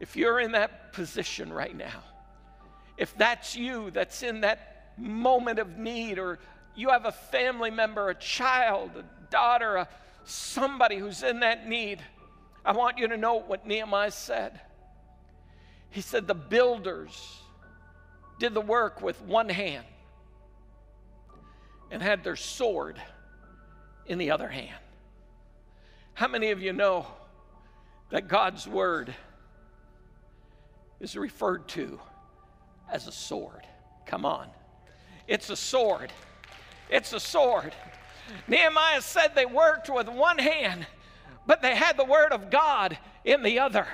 [0.01, 2.03] If you're in that position right now,
[2.97, 6.39] if that's you that's in that moment of need, or
[6.75, 9.89] you have a family member, a child, a daughter, a
[10.29, 12.01] somebody who's in that need,
[12.65, 14.61] I want you to know what Nehemiah said.
[15.91, 17.39] He said, The builders
[18.39, 19.87] did the work with one hand
[21.91, 23.01] and had their sword
[24.07, 24.77] in the other hand.
[26.15, 27.07] How many of you know
[28.11, 29.15] that God's word
[31.01, 31.99] is referred to
[32.91, 33.67] as a sword?
[34.05, 34.49] Come on.
[35.27, 36.13] It's a sword.
[36.91, 37.73] It's a sword.
[38.47, 40.87] Nehemiah said they worked with one hand,
[41.47, 43.87] but they had the word of God in the other.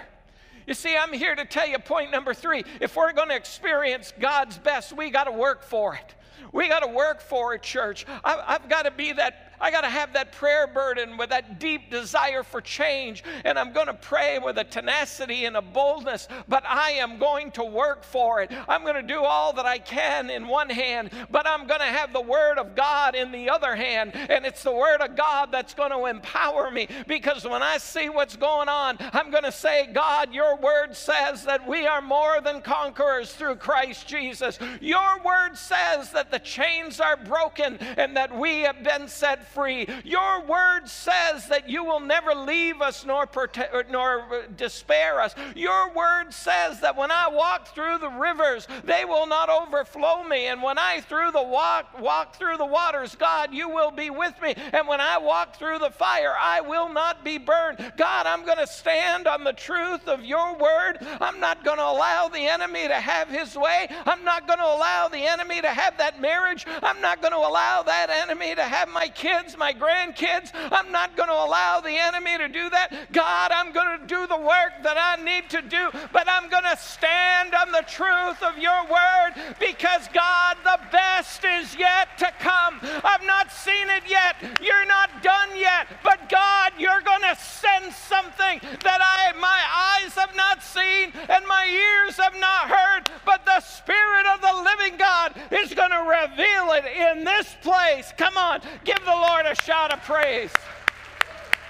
[0.66, 2.64] You see, I'm here to tell you point number three.
[2.80, 6.14] If we're going to experience God's best, we got to work for it.
[6.52, 8.06] We got to work for it, church.
[8.24, 11.58] I, have got to be that I got to have that prayer burden with that
[11.58, 13.22] deep desire for change.
[13.44, 17.50] And I'm going to pray with a tenacity and a boldness, but I am going
[17.52, 18.50] to work for it.
[18.68, 21.86] I'm going to do all that I can in one hand, but I'm going to
[21.86, 24.12] have the Word of God in the other hand.
[24.14, 28.08] And it's the Word of God that's going to empower me because when I see
[28.08, 32.40] what's going on, I'm going to say, God, your Word says that we are more
[32.40, 34.58] than conquerors through Christ Jesus.
[34.80, 39.86] Your Word says that the chains are broken and that we have been set free.
[40.04, 45.34] Your word says that you will never leave us nor, prote- nor uh, despair us.
[45.54, 50.46] Your word says that when I walk through the rivers, they will not overflow me.
[50.46, 54.34] And when I through the walk, walk through the waters, God, you will be with
[54.42, 54.54] me.
[54.72, 57.92] And when I walk through the fire, I will not be burned.
[57.96, 60.98] God, I'm going to stand on the truth of your word.
[61.20, 63.88] I'm not going to allow the enemy to have his way.
[64.06, 66.66] I'm not going to allow the enemy to have that marriage.
[66.82, 70.50] I'm not going to allow that enemy to have my kids kids, my grandkids.
[70.54, 73.12] I'm not going to allow the enemy to do that.
[73.12, 76.64] God, I'm going to do the work that I need to do, but I'm going
[76.64, 82.30] to stand on the truth of your word because, God, the best is yet to
[82.38, 82.78] come.
[83.02, 84.36] I've not seen it yet.
[84.62, 89.60] You're not done yet, but God, you're going to send something that I, my
[90.02, 94.62] eyes have not seen and my ears have not heard, but the Spirit of the
[94.62, 98.12] living God is going to reveal it in this place.
[98.16, 100.52] Come on, give the Lord a shout of praise.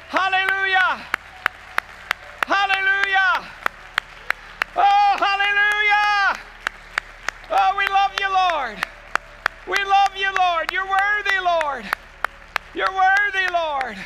[0.09, 1.01] Hallelujah.
[2.47, 3.45] Hallelujah.
[4.77, 6.41] Oh, hallelujah.
[7.51, 8.79] Oh, we love you, Lord.
[9.69, 10.73] We love you, Lord.
[10.73, 11.85] You're worthy, Lord.
[12.75, 13.97] You're worthy, Lord.